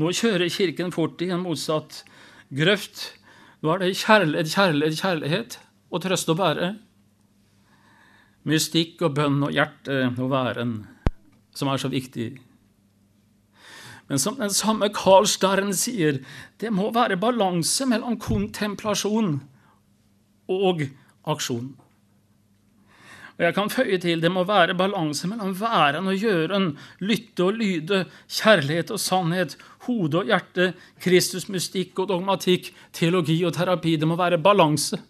[0.00, 2.02] Nå kjører Kirken fort i en motsatt
[2.50, 3.12] grøft.
[3.62, 5.58] Nå er det kjærlighet, kjærlighet, kjærlighet
[5.92, 6.72] og trøst å bære.
[8.48, 10.80] Mystikk og bønn og hjerte og væren,
[11.54, 12.32] som er så viktig.
[14.10, 16.18] Men som den samme Carl Stern sier,
[16.60, 19.36] det må være balanse mellom kontemplasjon
[20.50, 20.82] og
[21.22, 21.70] aksjon.
[23.42, 26.66] Og jeg kan føye til det må være balanse mellom væren og gjøren,
[27.02, 29.56] lytte og lyde, kjærlighet og sannhet,
[29.88, 30.68] hode og hjerte,
[31.02, 33.96] Kristus mystikk og dogmatikk, teologi og terapi.
[33.98, 35.00] Det må være balanse.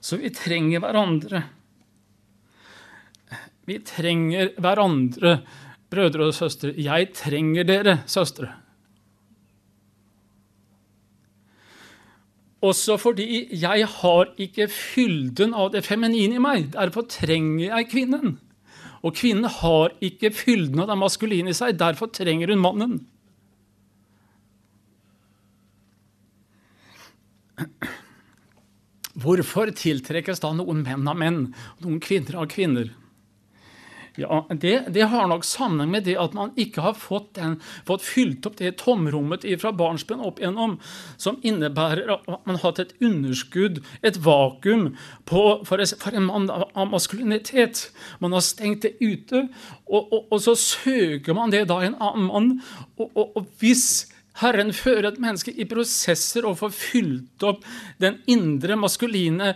[0.00, 1.42] Så vi trenger hverandre.
[3.68, 5.34] Vi trenger hverandre,
[5.92, 6.72] brødre og søstre.
[6.72, 8.48] Jeg trenger dere, søstre.
[12.64, 16.72] Også fordi jeg har ikke fylden av det feminine i meg.
[16.74, 18.38] Derfor trenger jeg kvinnen.
[19.06, 21.78] Og kvinnen har ikke fylden av det maskuline i seg.
[21.78, 22.98] Derfor trenger hun mannen.
[29.18, 31.40] Hvorfor tiltrekkes da noen menn av menn,
[31.82, 32.90] noen kvinner av kvinner?
[34.18, 38.02] Ja, det, det, har nok sammenheng med det at man ikke har fått, den, fått
[38.02, 40.74] fylt opp det tomrommet fra barnsben opp igjennom,
[41.14, 44.90] som innebærer at man har hatt et underskudd, et vakuum,
[45.28, 47.86] på, for, en mann av maskulinitet.
[48.18, 49.46] Man har stengt det ute,
[49.86, 52.54] og, og, og så søker man det da i en annen mann.
[52.98, 54.08] og, og hvis
[54.38, 57.64] Herren fører et menneske i prosesser og får fylt opp
[58.02, 59.54] den indre maskuline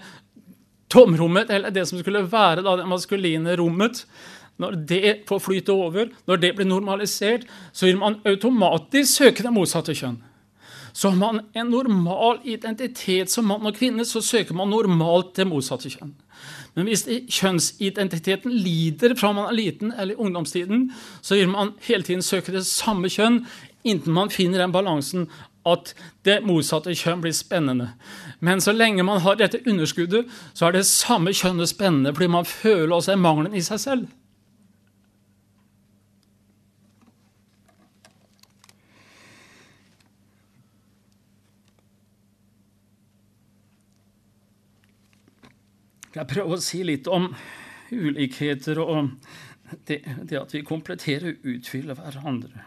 [0.93, 4.05] tomrommet, eller det som skulle være det maskuline rommet,
[4.61, 9.53] når det får flyte over, når det blir normalisert, så vil man automatisk søke det
[9.55, 10.20] motsatte kjønn.
[10.92, 15.48] Så har man en normal identitet som mann og kvinne, så søker man normalt det
[15.48, 16.12] motsatte kjønn.
[16.76, 20.90] Men hvis kjønnsidentiteten lider fra man er liten eller i ungdomstiden,
[21.20, 23.42] så vil man hele tiden søke det samme kjønn
[23.84, 25.26] inntil man finner den balansen
[25.68, 25.92] at
[26.26, 27.92] det motsatte kjønn blir spennende.
[28.40, 32.48] Men så lenge man har dette underskuddet, så er det samme kjønnet spennende fordi man
[32.48, 34.09] føler også mangelen i seg selv.
[46.13, 47.31] Jeg prøver å si litt om
[47.93, 49.15] ulikheter og
[49.89, 52.67] det, det at vi kompletterer og utfyller hverandre.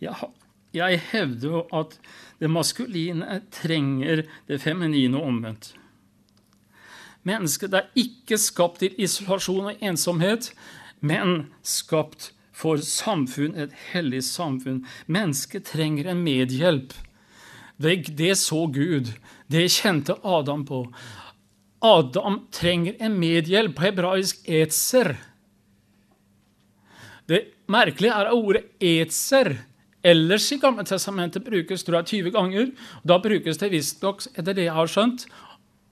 [0.00, 0.30] Jeg,
[0.72, 1.98] jeg hevder at
[2.40, 5.72] det maskuline trenger det feminine og omvendt.
[7.28, 10.52] Mennesket er ikke skapt til isolasjon og ensomhet,
[11.00, 14.84] men skapt for samfunn, et hellig samfunn.
[15.06, 16.94] Mennesket trenger en medhjelp.
[17.78, 19.12] Det så Gud.
[19.46, 20.86] Det kjente Adam på.
[21.84, 25.14] Adam trenger en medhjelp, på hebraisk etser.
[27.28, 29.52] Det merkelige er at ordet etser
[30.06, 32.70] ellers i Gamle testamentet brukes tror jeg, 20 ganger.
[33.06, 35.26] Da brukes det visstnok, etter det jeg har skjønt,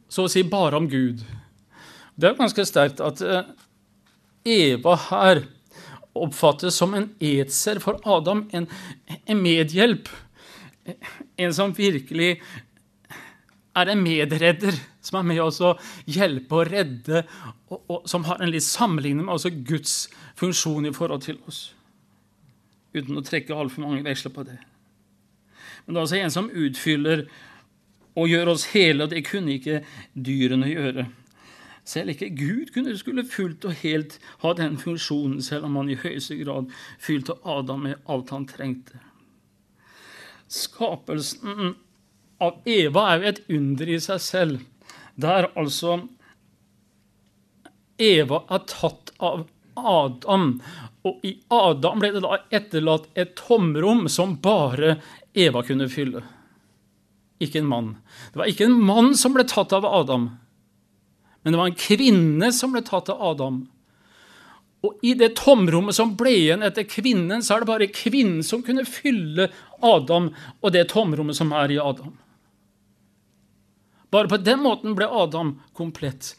[0.09, 1.22] så å si bare om Gud.
[2.16, 3.49] Det er ganske sterkt at eh,
[4.47, 5.43] Eva her
[6.16, 8.68] oppfattes som en etser for Adam, en,
[9.26, 10.09] en medhjelp.
[11.37, 12.39] En som virkelig
[13.77, 15.74] er en medredder som er med oss å
[16.11, 17.24] hjelpe og redde,
[17.68, 19.97] og, og som har en litt sammenligning med også Guds
[20.39, 21.68] funksjon i forhold til oss.
[22.97, 24.57] Uten å trekke altfor mange veksler på det.
[25.85, 27.27] Men det er altså en som utfyller
[28.16, 29.83] og gjør oss hele, og det kunne ikke
[30.14, 31.07] dyrene gjøre.
[31.87, 35.99] Selv ikke Gud kunne skulle fullt og helt ha den funksjonen, selv om han i
[36.01, 38.99] høyeste grad fylte Adam med alt han trengte.
[40.51, 41.77] Skapelsen
[42.43, 44.64] av Eva er jo et under i seg selv,
[45.16, 46.01] der altså
[48.03, 50.49] Eva er tatt av Adam.
[51.07, 54.99] Og i Adam ble det da etterlatt et tomrom som bare
[55.37, 56.24] Eva kunne fylle.
[57.41, 57.95] Ikke en mann.
[58.32, 60.30] Det var ikke en mann som ble tatt av Adam,
[61.43, 63.61] men det var en kvinne som ble tatt av Adam.
[64.82, 68.64] Og i det tomrommet som ble igjen etter kvinnen, så er det bare kvinnen som
[68.66, 69.49] kunne fylle
[69.84, 72.16] Adam og det tomrommet som er i Adam.
[74.17, 76.33] Bare på den måten ble Adam komplett.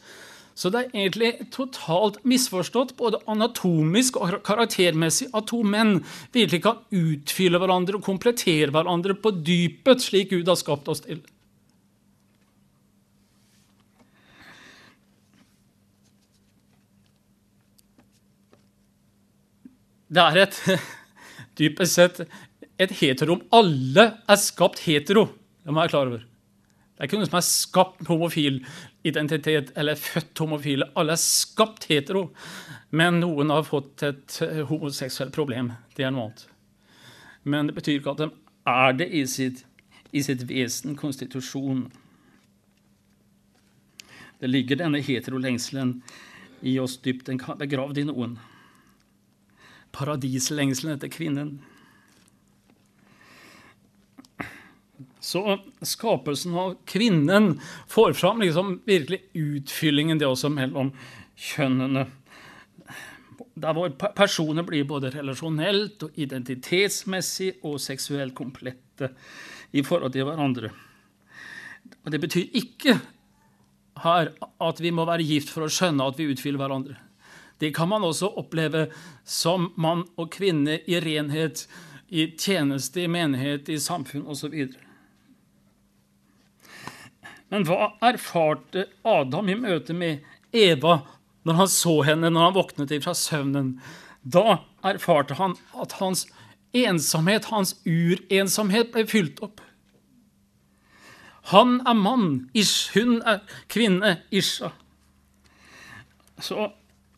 [0.58, 6.00] Så det er egentlig totalt misforstått, både anatomisk og karaktermessig, at to menn
[6.34, 11.20] virkelig kan utfylle hverandre og komplettere hverandre på dypet, slik Gud har skapt oss til.
[20.08, 20.58] Det er et
[21.60, 22.18] dypest sett
[22.82, 23.44] et heterom.
[23.54, 25.28] Alle er skapt hetero.
[25.62, 26.26] Det må jeg være klar over.
[26.98, 28.56] Det er ikke noen som er skapt homofil
[29.06, 30.88] identitet eller født homofile.
[30.98, 32.24] Alle er skapt hetero.
[32.90, 35.70] Men noen har fått et eh, homoseksuelt problem.
[35.94, 36.42] Det er noe annet.
[37.46, 38.28] Men det betyr ikke at de
[38.74, 39.62] er det i sitt,
[40.10, 41.86] i sitt vesen, konstitusjon.
[44.42, 46.00] Det ligger denne heterolengselen
[46.66, 47.28] i oss dypt.
[47.30, 48.40] Den kan begravd i noen.
[49.94, 51.60] Paradislengselen etter kvinnen.
[55.28, 60.94] Så skapelsen av kvinnen får fram liksom virkelig utfyllingen, det også mellom
[61.36, 62.06] kjønnene.
[63.58, 69.10] Der hvor personer blir både relasjonelt og identitetsmessig og seksuelt komplette
[69.76, 70.72] i forhold til hverandre.
[72.04, 72.96] Og Det betyr ikke
[74.02, 74.32] her
[74.64, 76.96] at vi må være gift for å skjønne at vi utfyller hverandre.
[77.60, 78.86] Det kan man også oppleve
[79.26, 81.66] som mann og kvinne i renhet,
[82.08, 84.54] i tjeneste, i menighet, i samfunn osv.
[87.52, 91.00] Men hva erfarte Adam i møte med Eva
[91.48, 93.76] når han så henne når han våknet fra søvnen?
[94.22, 96.26] Da erfarte han at hans
[96.76, 99.62] ensomhet, hans urensomhet, ble fylt opp.
[101.48, 103.40] Han er mann, ish, hun er
[103.72, 104.74] kvinne, Isha.
[106.44, 106.68] Så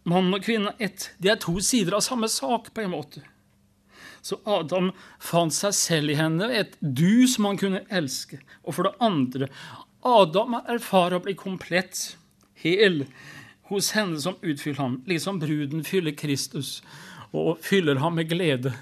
[0.07, 1.11] mann og kvinne ett.
[1.19, 3.25] De er to sider av samme sak, på en måte.
[4.23, 8.39] Så Adam fant seg selv i henne, et du som han kunne elske.
[8.63, 9.51] Og for det andre,
[10.07, 12.17] Adam erfarer å bli komplett,
[12.61, 13.05] hel,
[13.69, 16.81] hos henne som utfyller ham, liksom bruden fyller Kristus
[17.37, 18.73] og fyller ham med glede,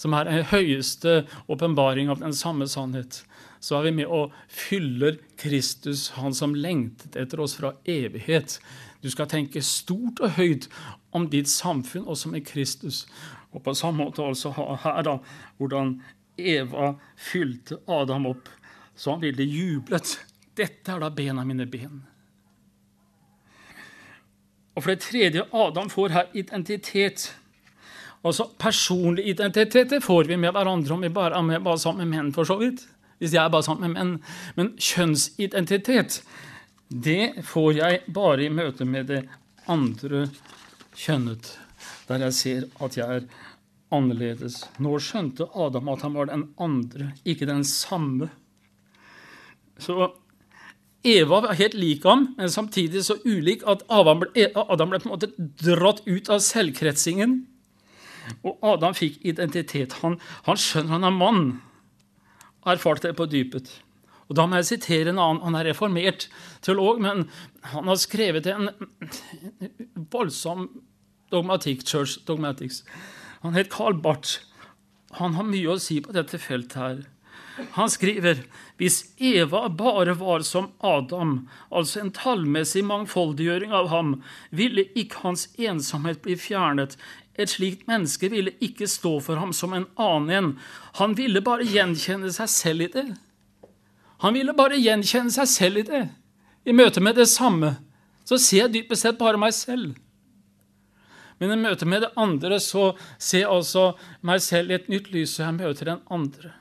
[0.00, 3.22] som er den høyeste åpenbaring av den samme sannhet.
[3.60, 8.58] Så er vi med og fyller Kristus, han som lengtet etter oss fra evighet.
[9.04, 10.68] Du skal tenke stort og høyt
[11.16, 13.04] om ditt samfunn, også med Kristus.
[13.52, 15.18] Og på samme måte altså her, da,
[15.56, 15.98] hvordan
[16.36, 18.48] Eva fylte Adam opp,
[18.96, 20.16] så han ville jublet
[20.56, 22.02] dette er da bena mine ben.
[24.76, 27.30] Og for det tredje, Adam får her identitet.
[28.24, 32.16] Altså Personlig identitet det får vi med hverandre om vi bare med, bare sammen med
[32.18, 32.32] menn.
[32.34, 32.86] for så vidt.
[33.18, 34.22] Hvis jeg er bare sammen med menn.
[34.56, 36.22] Men kjønnsidentitet
[36.88, 39.24] det får jeg bare i møte med det
[39.66, 40.26] andre
[40.94, 41.58] kjønnet,
[42.06, 43.24] der jeg ser at jeg er
[43.90, 44.60] annerledes.
[44.78, 48.30] Nå skjønte Adam at han var den andre, ikke den samme.
[49.78, 50.12] Så
[51.06, 55.08] Eva var helt lik ham, men samtidig så ulik at Adam ble, Adam ble på
[55.08, 55.30] en måte
[55.62, 57.38] dratt ut av selvkretsingen.
[58.42, 59.94] Og Adam fikk identitet.
[60.02, 61.44] Han, han skjønner han er mann.
[62.66, 63.70] Erfarte det på dypet.
[64.26, 65.44] Og Da må jeg sitere en annen.
[65.44, 66.26] Han er reformert
[66.66, 67.28] teolog, men
[67.70, 68.72] han har skrevet en
[70.10, 70.66] voldsom
[71.30, 72.82] dogmatikk, church dogmatics.
[73.44, 74.40] Han het Carl Barth.
[75.20, 77.04] Han har mye å si på dette feltet her.
[77.76, 78.42] Han skriver
[78.76, 84.18] hvis Eva bare var som Adam, altså en tallmessig mangfoldiggjøring av ham,
[84.50, 86.98] ville ikke hans ensomhet bli fjernet.
[87.40, 90.52] Et slikt menneske ville ikke stå for ham som en annen en.
[91.00, 93.08] Han ville bare gjenkjenne seg selv i det.
[94.24, 96.06] Han ville bare gjenkjenne seg selv i det.
[96.66, 97.76] I møte med det samme
[98.26, 99.94] så ser jeg dypest sett bare meg selv.
[101.38, 103.90] Men i møte med det andre så ser jeg altså
[104.24, 106.52] meg selv i et nytt lys, og jeg møter den andre.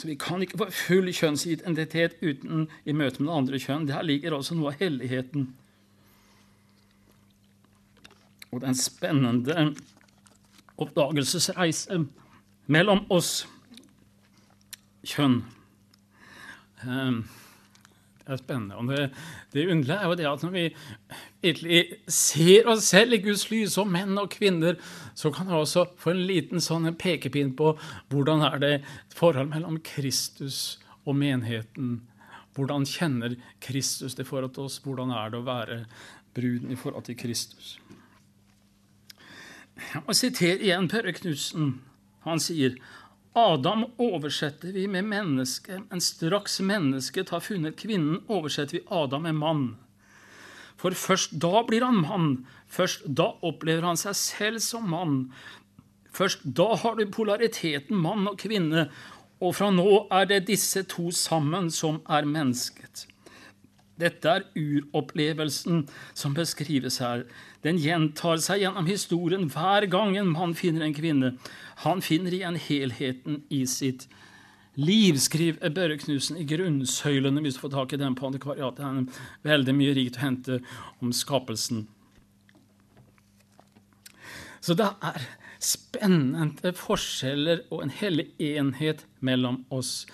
[0.00, 3.88] Så vi kan ikke få full kjønnsidentitet uten i møte med det andre kjønn.
[3.90, 5.50] Der ligger også noe av helligheten.
[8.48, 9.66] Og den spennende
[10.80, 11.98] oppdagelsesreise
[12.72, 13.42] mellom oss
[15.04, 15.42] kjønn.
[16.80, 17.20] Um,
[18.30, 18.78] det er spennende.
[18.78, 19.08] Og det,
[19.52, 20.64] det underlige er jo det at når vi
[21.42, 24.78] virkelig ser oss selv i Guds lys, som menn og kvinner,
[25.18, 27.74] så kan vi også få en liten sånn pekepinn på
[28.12, 28.72] hvordan er det
[29.14, 32.06] forhold mellom Kristus og menigheten.
[32.54, 34.80] hvordan kjenner Kristus det forhold til oss?
[34.84, 35.84] Hvordan er det å være
[36.34, 37.78] bruden i forhold til Kristus?
[39.80, 41.78] Jeg må sitere igjen Børre Knutsen.
[42.26, 42.74] Han sier
[43.40, 49.38] Adam oversetter vi med menneske, men straks mennesket har funnet kvinnen, oversetter vi Adam med
[49.38, 49.64] mann.
[50.80, 52.28] For først da blir han mann.
[52.70, 55.16] Først da opplever han seg selv som mann.
[56.12, 58.88] Først da har du polariteten mann og kvinne,
[59.40, 63.06] og fra nå er det disse to sammen som er mennesket.
[64.00, 65.84] Dette er uropplevelsen
[66.16, 67.26] som beskrives her.
[67.64, 71.34] Den gjentar seg gjennom historien hver gang en mann finner en kvinne.
[71.84, 74.08] Han finner igjen helheten i sitt
[74.80, 79.10] liv, skriver Børre Knutsen i Grunnsøylene, hvis du får tak i den på antikvariatet.
[79.10, 80.60] Det er veldig mye rikt å hente
[81.02, 81.86] om skapelsen.
[84.60, 85.24] Så det er
[85.60, 90.06] spennende forskjeller og en hellig enhet mellom oss.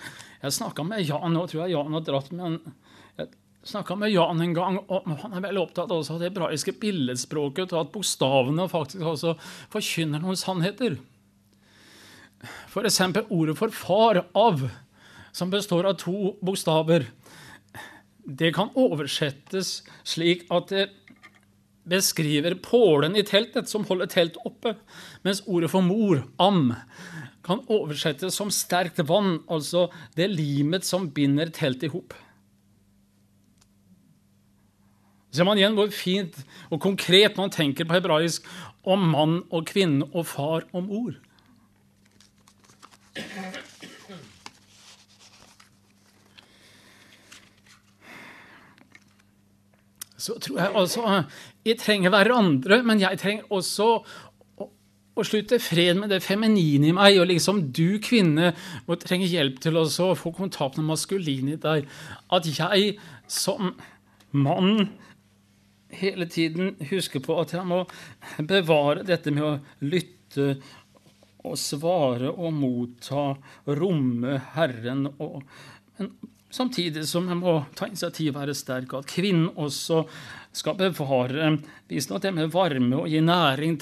[0.42, 2.58] Jeg snakka med Jan, nå tror jeg Jan har dratt med en
[3.66, 7.82] snakka med Jan en gang, og han er veldig opptatt av det hebraiske billedspråket, og
[7.82, 9.34] at bokstavene faktisk også
[9.72, 10.98] forkynner noen sannheter.
[12.70, 14.68] For eksempel ordet for far, av,
[15.34, 17.08] som består av to bokstaver,
[18.26, 20.86] det kan oversettes slik at det
[21.86, 24.74] beskriver pålen i teltet som holder teltet oppe,
[25.22, 26.72] mens ordet for mor, am,
[27.46, 29.86] kan oversettes som sterkt vann, altså
[30.18, 32.16] det limet som binder teltet i hop.
[35.36, 36.38] Ser man igjen hvor fint
[36.70, 38.46] og konkret man tenker på hebraisk
[38.86, 41.14] om mann og kvinne og far og mor.
[50.26, 51.02] Så tror jeg altså
[51.64, 53.86] Jeg trenger hverandre, men jeg trenger også
[54.62, 54.66] å,
[55.18, 57.18] å slutte fred med det feminine i meg.
[57.18, 58.52] Og liksom du, kvinne,
[58.86, 61.88] må trenge hjelp til å få kontakt med maskulin i deg.
[62.30, 63.74] At jeg som
[64.30, 64.88] mann
[66.00, 67.82] hele tiden huske på at jeg må
[68.48, 70.56] bevare dette med å lytte
[71.46, 73.28] og svare og motta,
[73.78, 75.06] romme Herren.
[75.22, 75.42] Og,
[75.98, 76.10] men
[76.50, 80.04] samtidig som jeg må ta initiativ og være sterk, at kvinnen også
[80.56, 81.50] skal bevare
[81.90, 83.78] visstnok det med varme og gi næring,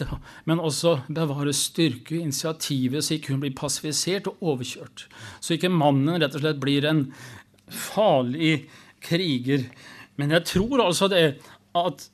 [0.48, 5.06] men også bevare styrke og initiativet, så ikke hun blir passivisert og overkjørt.
[5.40, 7.06] Så ikke mannen rett og slett blir en
[7.70, 8.64] farlig
[9.04, 9.68] kriger.
[10.20, 11.24] Men jeg tror altså det
[11.74, 12.08] at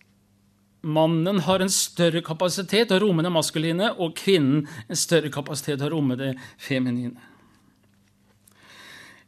[0.81, 5.79] mannen har en større kapasitet til å romme det maskuline, og kvinnen en større kapasitet
[5.79, 7.21] til å romme det feminine.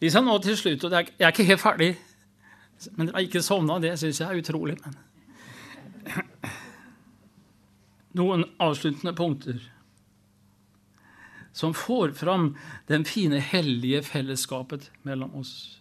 [0.01, 1.97] Hvis jeg nå til slutt, og Jeg er ikke helt ferdig,
[2.97, 3.79] men dere har ikke sovna.
[3.79, 4.79] Det syns jeg er utrolig.
[4.83, 4.97] Men.
[8.19, 9.61] Noen avsluttende punkter
[11.53, 12.57] som får fram
[12.89, 15.79] den fine, hellige fellesskapet mellom oss.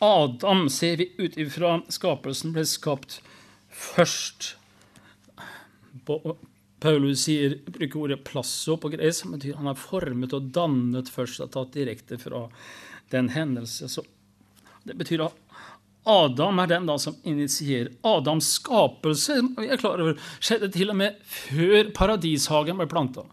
[0.00, 3.18] Adam, ser vi ut ifra skapelsen, ble skapt
[3.68, 4.54] først.
[6.80, 11.42] Paulus sier, bruker ordet 'plasso' på gresk, som betyr han er formet og dannet først,
[11.44, 12.46] og tatt direkte fra
[13.12, 13.88] den hendelse.
[13.92, 14.06] Så
[14.88, 15.36] det betyr at
[16.08, 17.92] Adam er den da som initierer.
[18.02, 23.26] Adams skapelse vi er klar over, skjedde til og med før paradishagen ble planta.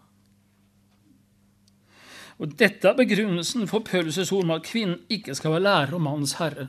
[2.38, 6.04] Og Dette er begrunnelsen for Paulus' ord om at kvinnen ikke skal være lærer og
[6.04, 6.68] mannens herre.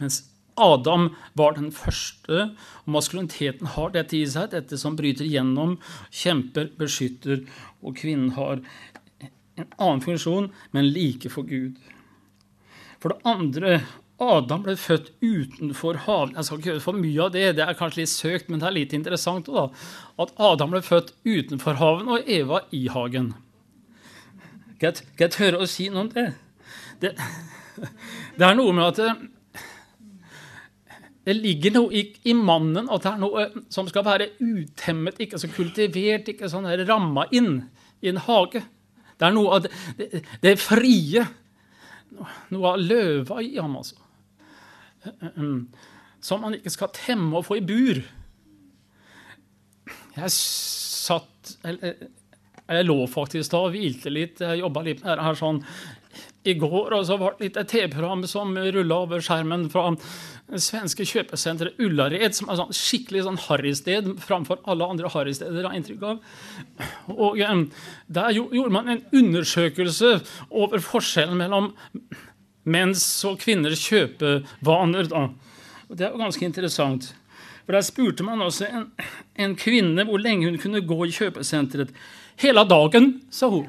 [0.00, 0.22] Mens
[0.58, 2.48] Adam var den første,
[2.84, 5.76] og maskuliniteten har dette i seg, dette som bryter gjennom,
[6.10, 7.44] kjemper, beskytter,
[7.82, 8.62] og kvinnen har
[9.58, 11.78] en annen funksjon, men like for Gud.
[12.98, 13.80] For det andre
[14.18, 16.34] Adam ble født utenfor haven.
[16.34, 18.66] Jeg skal ikke gjøre for mye av det, det er kanskje litt søkt, men det
[18.66, 19.68] er litt interessant da,
[20.18, 23.36] at Adam ble født utenfor haven og Eva i hagen.
[24.78, 26.28] Kan jeg tørre å si noe om det?
[27.02, 27.14] Det,
[28.38, 29.12] det er noe med at det,
[31.28, 35.40] det ligger noe i, i, mannen at det er noe som skal være utemmet, ikke
[35.40, 37.66] så kultivert, ikke sånn ramma inn
[38.00, 38.62] i en hage.
[39.18, 41.26] Det er noe av det, det, det frie.
[42.54, 43.98] Noe av løva i ham, altså.
[46.24, 48.00] Som man ikke skal temme og få i bur.
[50.16, 52.08] Jeg satt eller,
[52.68, 54.42] jeg lå faktisk da og hvilte litt.
[54.44, 55.62] Jeg jobba litt med det her sånn
[56.48, 56.94] i går.
[56.96, 59.90] Og så var det litt et TV-program som rulla over skjermen fra
[60.48, 65.76] det svenske kjøpesenteret Ullared, som er sånn skikkelig sånn harrysted framfor alle andre harrysteder, har
[65.76, 66.22] inntrykk av.
[67.16, 67.66] Og um,
[68.06, 71.72] Der gjorde man en undersøkelse over forskjellen mellom
[72.68, 75.08] menns og kvinners kjøpevaner.
[75.12, 75.28] Da.
[75.88, 77.12] Og Det var ganske interessant.
[77.66, 78.86] For Der spurte man også en,
[79.36, 81.92] en kvinne hvor lenge hun kunne gå i kjøpesenteret.
[82.40, 83.66] 黑老大更说话